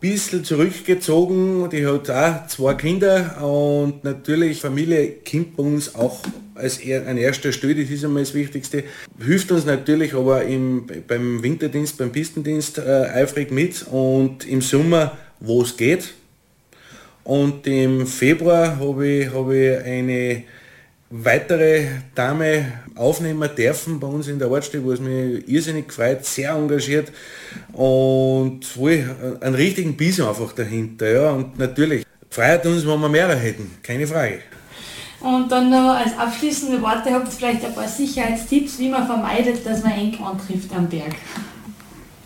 bisschen 0.00 0.44
zurückgezogen. 0.44 1.68
Die 1.70 1.86
hat 1.86 2.10
auch 2.10 2.46
zwei 2.46 2.74
Kinder 2.74 3.42
und 3.42 4.04
natürlich 4.04 4.60
Familie 4.60 5.14
kommt 5.28 5.56
bei 5.56 5.62
uns 5.62 5.94
auch 5.94 6.20
als 6.54 6.80
an 6.80 7.18
erster 7.18 7.52
Stelle, 7.52 7.74
das 7.74 7.90
ist 7.90 8.04
einmal 8.04 8.22
das 8.22 8.32
Wichtigste. 8.34 8.84
Hilft 9.22 9.52
uns 9.52 9.66
natürlich 9.66 10.14
aber 10.14 10.44
im, 10.44 10.86
beim 11.06 11.42
Winterdienst, 11.42 11.98
beim 11.98 12.12
Pistendienst 12.12 12.78
äh, 12.78 12.82
eifrig 13.14 13.50
mit 13.50 13.86
und 13.90 14.46
im 14.46 14.62
Sommer, 14.62 15.16
wo 15.40 15.62
es 15.62 15.76
geht, 15.76 16.14
und 17.26 17.66
im 17.66 18.06
Februar 18.06 18.78
habe 18.78 19.06
ich, 19.06 19.34
hab 19.34 19.50
ich 19.50 19.78
eine 19.78 20.44
weitere 21.10 21.86
Dame 22.14 22.72
aufnehmen 22.96 23.48
dürfen 23.56 24.00
bei 24.00 24.06
uns 24.06 24.28
in 24.28 24.38
der 24.38 24.50
Ortsstelle, 24.50 24.86
was 24.86 25.00
mich 25.00 25.48
irrsinnig 25.48 25.88
gefreut, 25.88 26.24
sehr 26.24 26.50
engagiert 26.50 27.12
und 27.72 28.60
wohl 28.76 29.38
einen 29.40 29.54
richtigen 29.54 29.96
Biss 29.96 30.20
einfach 30.20 30.52
dahinter. 30.52 31.10
Ja. 31.10 31.30
Und 31.30 31.58
natürlich 31.58 32.04
freut 32.30 32.66
uns, 32.66 32.86
wenn 32.86 33.00
wir 33.00 33.08
mehrere 33.08 33.36
hätten, 33.36 33.70
keine 33.82 34.06
Frage. 34.06 34.40
Und 35.20 35.50
dann 35.50 35.70
noch 35.70 35.94
als 35.94 36.16
abschließende 36.16 36.80
Worte 36.82 37.10
habt 37.10 37.26
ihr 37.26 37.32
vielleicht 37.32 37.64
ein 37.64 37.74
paar 37.74 37.88
Sicherheitstipps, 37.88 38.78
wie 38.78 38.88
man 38.88 39.06
vermeidet, 39.06 39.64
dass 39.64 39.82
man 39.82 39.92
eng 39.92 40.16
antrifft 40.22 40.70
am 40.74 40.88
Berg. 40.88 41.14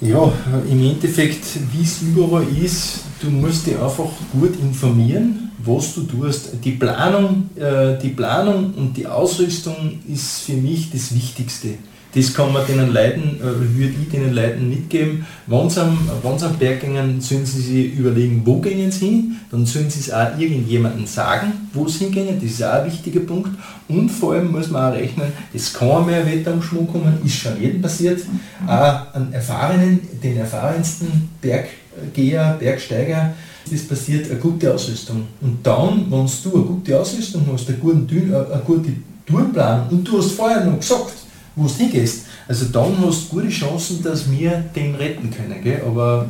Ja, 0.00 0.32
im 0.68 0.82
Endeffekt, 0.82 1.44
wie 1.72 1.82
es 1.82 2.00
überall 2.02 2.46
ist, 2.62 3.00
du 3.20 3.28
musst 3.28 3.66
dich 3.66 3.78
einfach 3.78 4.10
gut 4.32 4.58
informieren, 4.58 5.49
was 5.64 5.94
du 5.94 6.02
tust. 6.02 6.50
Die 6.64 6.72
Planung, 6.72 7.50
äh, 7.56 7.98
die 8.02 8.10
Planung 8.10 8.74
und 8.74 8.96
die 8.96 9.06
Ausrüstung 9.06 10.00
ist 10.08 10.42
für 10.42 10.54
mich 10.54 10.90
das 10.90 11.14
Wichtigste. 11.14 11.74
Das 12.12 12.34
kann 12.34 12.52
man 12.52 12.66
den 12.66 12.92
Leuten, 12.92 13.38
äh, 13.38 13.78
würde 13.78 13.94
ich 14.02 14.08
den 14.08 14.34
Leuten 14.34 14.68
mitgeben. 14.68 15.24
Wenn 15.46 15.70
sie, 15.70 15.80
am, 15.80 15.96
wenn 16.22 16.38
sie 16.38 16.46
am 16.46 16.56
Berg 16.58 16.80
gehen, 16.80 17.20
sollen 17.20 17.46
sie 17.46 17.60
sich 17.60 17.94
überlegen, 17.94 18.42
wo 18.44 18.60
gehen 18.60 18.90
sie 18.90 19.06
hin. 19.06 19.36
Dann 19.50 19.64
sollen 19.64 19.88
sie 19.88 20.00
es 20.00 20.12
auch 20.12 20.36
irgendjemandem 20.36 21.06
sagen, 21.06 21.52
wo 21.72 21.86
sie 21.86 22.06
hingehen. 22.06 22.40
Das 22.40 22.50
ist 22.50 22.64
auch 22.64 22.82
ein 22.82 22.86
wichtiger 22.86 23.20
Punkt. 23.20 23.50
Und 23.86 24.08
vor 24.08 24.32
allem 24.32 24.50
muss 24.50 24.70
man 24.70 24.92
auch 24.92 24.96
rechnen, 24.96 25.32
es 25.54 25.72
kann 25.72 26.06
mehr 26.06 26.26
Wetterumschwung 26.26 26.88
kommen, 26.88 27.18
ist 27.24 27.36
schon 27.36 27.60
jedem 27.60 27.80
passiert. 27.80 28.20
Auch 28.66 29.14
an 29.14 29.32
erfahrenen, 29.32 30.00
den 30.20 30.36
erfahrensten 30.36 31.30
Berggeher, 31.40 32.56
Bergsteiger, 32.58 33.34
das 33.70 33.82
passiert 33.82 34.30
eine 34.30 34.38
gute 34.38 34.72
Ausrüstung. 34.72 35.26
Und 35.40 35.58
dann, 35.64 36.10
wenn 36.10 36.26
du 36.26 36.54
eine 36.54 36.64
gute 36.64 37.00
Ausrüstung 37.00 37.46
hast, 37.52 37.68
eine 37.68 37.78
gute, 37.78 38.48
eine 38.52 38.62
gute 38.64 38.92
Tourplan 39.26 39.88
und 39.90 40.04
du 40.06 40.18
hast 40.18 40.32
vorher 40.32 40.64
noch 40.64 40.78
gesagt, 40.78 41.12
wo 41.54 41.64
du 41.64 41.74
hingehst. 41.74 42.26
Also 42.48 42.66
dann 42.66 42.96
hast 43.04 43.30
du 43.30 43.36
gute 43.36 43.48
Chancen, 43.48 44.02
dass 44.02 44.30
wir 44.30 44.64
den 44.74 44.94
retten 44.94 45.30
können. 45.30 45.62
Gell? 45.62 45.82
Aber 45.86 46.28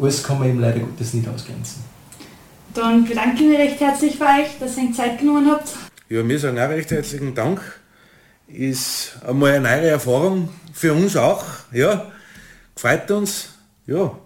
alles 0.00 0.22
kann 0.22 0.38
man 0.38 0.48
eben 0.48 0.60
leider 0.60 0.80
Gottes 0.80 1.14
nicht 1.14 1.28
ausgrenzen. 1.28 1.82
Dann 2.74 3.04
bedanke 3.04 3.42
ich 3.42 3.48
mich 3.48 3.58
recht 3.58 3.80
herzlich 3.80 4.16
für 4.16 4.24
euch, 4.24 4.58
dass 4.60 4.76
ihr 4.76 4.84
euch 4.84 4.94
Zeit 4.94 5.18
genommen 5.18 5.50
habt. 5.50 5.70
Ja, 6.08 6.26
wir 6.26 6.38
sagen 6.38 6.58
auch 6.58 6.68
recht 6.68 6.90
herzlichen 6.90 7.34
Dank. 7.34 7.60
Ist 8.48 9.16
einmal 9.26 9.52
eine 9.52 9.68
neue 9.68 9.88
Erfahrung 9.88 10.50
für 10.72 10.92
uns 10.92 11.16
auch. 11.16 11.42
Ja, 11.72 12.06
gefreut 12.74 13.10
uns. 13.10 13.48
Ja. 13.86 14.16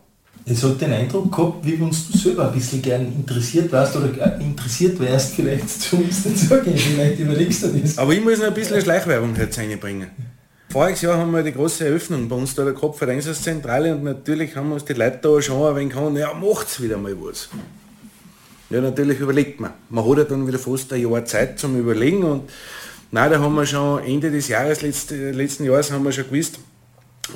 Es 0.47 0.63
hat 0.63 0.81
den 0.81 0.93
Eindruck 0.93 1.31
gehabt, 1.31 1.65
wie 1.65 1.81
wenn 1.81 1.91
du 1.91 2.19
selber 2.19 2.49
ein 2.49 2.55
bisschen 2.55 2.83
gern 2.83 3.07
interessiert 3.07 3.71
warst 3.73 3.95
oder 3.97 4.41
interessiert 4.41 4.99
wärst, 4.99 5.35
vielleicht 5.35 5.69
zu 5.81 5.97
uns 5.97 6.25
dazugehen. 6.25 6.77
Vielleicht 6.77 7.21
überlegst 7.21 7.63
du 7.63 7.69
das. 7.69 7.99
Aber 7.99 8.13
ich 8.13 8.25
muss 8.25 8.39
noch 8.39 8.47
ein 8.47 8.55
bisschen 8.55 8.81
Schleichwerbung 8.81 9.37
jetzt 9.37 9.59
reinbringen. 9.59 10.09
Voriges 10.71 11.03
Jahr 11.03 11.19
haben 11.19 11.33
wir 11.33 11.43
die 11.43 11.53
große 11.53 11.85
Eröffnung 11.85 12.29
bei 12.29 12.37
uns 12.37 12.55
da 12.55 12.65
der 12.65 13.09
Einsatzzentrale 13.09 13.93
und 13.93 14.05
natürlich 14.05 14.55
haben 14.55 14.71
uns 14.71 14.85
die 14.85 14.93
Leute 14.93 15.19
da 15.21 15.43
schon 15.43 15.69
ein 15.69 15.75
wenig 15.75 15.95
gehabt, 15.95 16.17
ja, 16.17 16.33
macht's 16.33 16.81
wieder 16.81 16.97
mal 16.97 17.17
was. 17.21 17.49
Ja, 18.71 18.81
natürlich 18.81 19.19
überlegt 19.19 19.59
man. 19.59 19.73
Man 19.89 20.09
hat 20.09 20.19
ja 20.19 20.25
dann 20.25 20.47
wieder 20.47 20.61
fast 20.61 20.93
ein 20.93 21.03
Jahr 21.03 21.25
Zeit 21.25 21.59
zum 21.59 21.77
Überlegen 21.77 22.23
und 22.23 22.49
nein, 23.11 23.33
da 23.33 23.41
haben 23.41 23.57
wir 23.57 23.67
schon 23.67 24.05
Ende 24.05 24.31
des 24.31 24.47
Jahres, 24.47 24.83
letzte, 24.83 25.33
letzten 25.33 25.65
Jahres 25.65 25.91
haben 25.91 26.05
wir 26.05 26.13
schon 26.13 26.31
gewusst, 26.31 26.61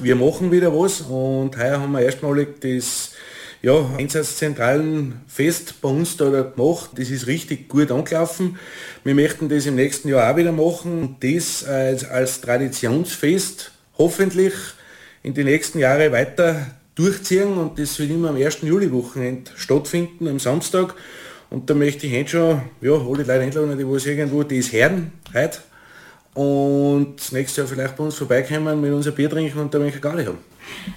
wir 0.03 0.17
machen 0.17 0.51
wieder 0.51 0.73
was 0.73 1.01
und 1.03 1.57
heuer 1.57 1.81
haben 1.81 1.93
wir 1.93 2.01
erstmalig 2.01 2.61
das 2.61 3.13
ja, 3.63 3.75
Einsatzzentralenfest 3.97 5.81
bei 5.81 5.89
uns 5.89 6.17
da 6.17 6.29
gemacht. 6.29 6.91
Das 6.97 7.11
ist 7.11 7.27
richtig 7.27 7.69
gut 7.69 7.91
angelaufen. 7.91 8.59
Wir 9.05 9.15
möchten 9.15 9.49
das 9.49 9.67
im 9.67 9.77
nächsten 9.77 10.09
Jahr 10.09 10.31
auch 10.31 10.37
wieder 10.37 10.53
machen. 10.53 11.17
Das 11.21 11.65
als, 11.65 12.05
als 12.05 12.41
Traditionsfest 12.43 13.73
hoffentlich 13.97 14.55
in 15.23 15.33
die 15.33 15.45
nächsten 15.45 15.79
Jahre 15.79 16.13
weiter 16.13 16.67
durchziehen 16.95 17.55
und 17.55 17.79
das 17.79 17.99
wird 17.99 18.11
immer 18.11 18.29
am 18.29 18.37
1. 18.37 18.59
Juli-Wochenende 18.63 19.51
stattfinden, 19.57 20.29
am 20.29 20.39
Samstag. 20.39 20.95
Und 21.51 21.71
da 21.71 21.75
möchte 21.75 22.07
ich 22.07 22.15
heute 22.15 22.29
schon, 22.29 22.63
ja, 22.83 22.93
alle 22.93 23.23
Leute 23.23 23.41
einladen, 23.41 23.79
die 23.79 24.09
irgendwo 24.11 24.43
das 24.43 24.73
hören, 24.73 25.13
heute. 25.33 25.59
Und 26.35 27.17
nächstes 27.33 27.57
Jahr 27.57 27.67
vielleicht 27.67 27.97
bei 27.97 28.05
uns 28.05 28.17
vorbeikommen, 28.17 28.81
mit 28.81 28.93
unser 28.93 29.13
Bier 29.13 29.31
trinken 29.31 29.59
und 29.59 29.73
da 29.73 29.79
gar 29.79 30.17
nicht 30.17 30.27
haben. 30.27 30.39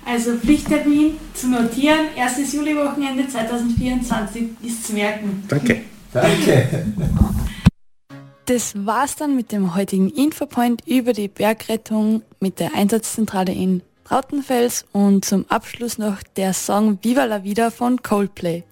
Also 0.05 0.35
Pflichttermin 0.37 1.17
zu 1.33 1.49
notieren, 1.49 2.07
1. 2.17 2.53
Juli-Wochenende 2.53 3.27
2024 3.27 4.43
ist 4.63 4.87
zu 4.87 4.93
merken. 4.93 5.43
Danke. 5.47 5.81
Danke. 6.13 6.85
Das 8.45 8.73
war's 8.85 9.15
dann 9.15 9.35
mit 9.35 9.51
dem 9.51 9.75
heutigen 9.75 10.09
Infopoint 10.09 10.81
über 10.87 11.13
die 11.13 11.27
Bergrettung 11.27 12.21
mit 12.39 12.59
der 12.59 12.73
Einsatzzentrale 12.75 13.51
in 13.51 13.81
Brautenfels 14.05 14.85
und 14.93 15.25
zum 15.25 15.45
Abschluss 15.49 15.97
noch 15.97 16.23
der 16.37 16.53
Song 16.53 16.97
Viva 17.03 17.25
la 17.25 17.43
Vida 17.43 17.71
von 17.71 18.01
Coldplay. 18.01 18.63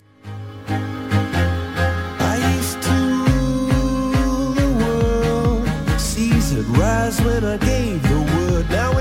Rise 6.77 7.21
when 7.21 7.43
I 7.43 7.57
gave 7.57 8.01
the 8.03 8.19
word. 8.19 8.69
Now 8.69 8.97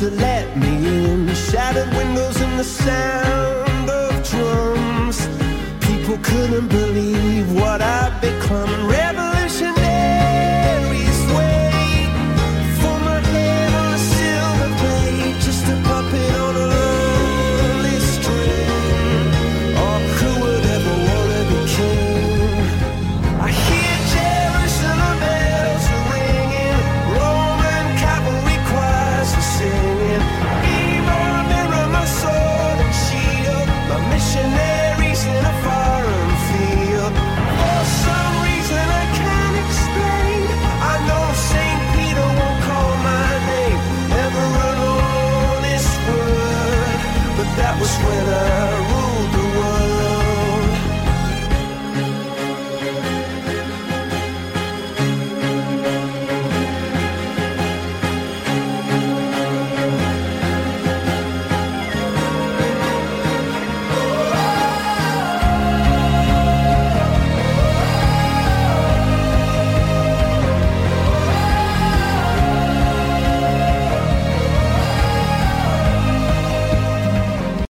to 0.00 0.10
let 0.10 0.56
me 0.56 0.72
in. 1.04 1.26
The 1.26 1.34
shattered 1.34 1.88
windows 1.94 2.40
and 2.40 2.58
the 2.58 2.64
sound 2.64 3.88
of 3.88 4.28
drums. 4.28 5.28
People 5.86 6.18
couldn't 6.18 6.68
believe 6.68 7.52
what 7.54 7.80
I'd 7.80 8.18
become. 8.20 8.88
Rebel 8.88 9.33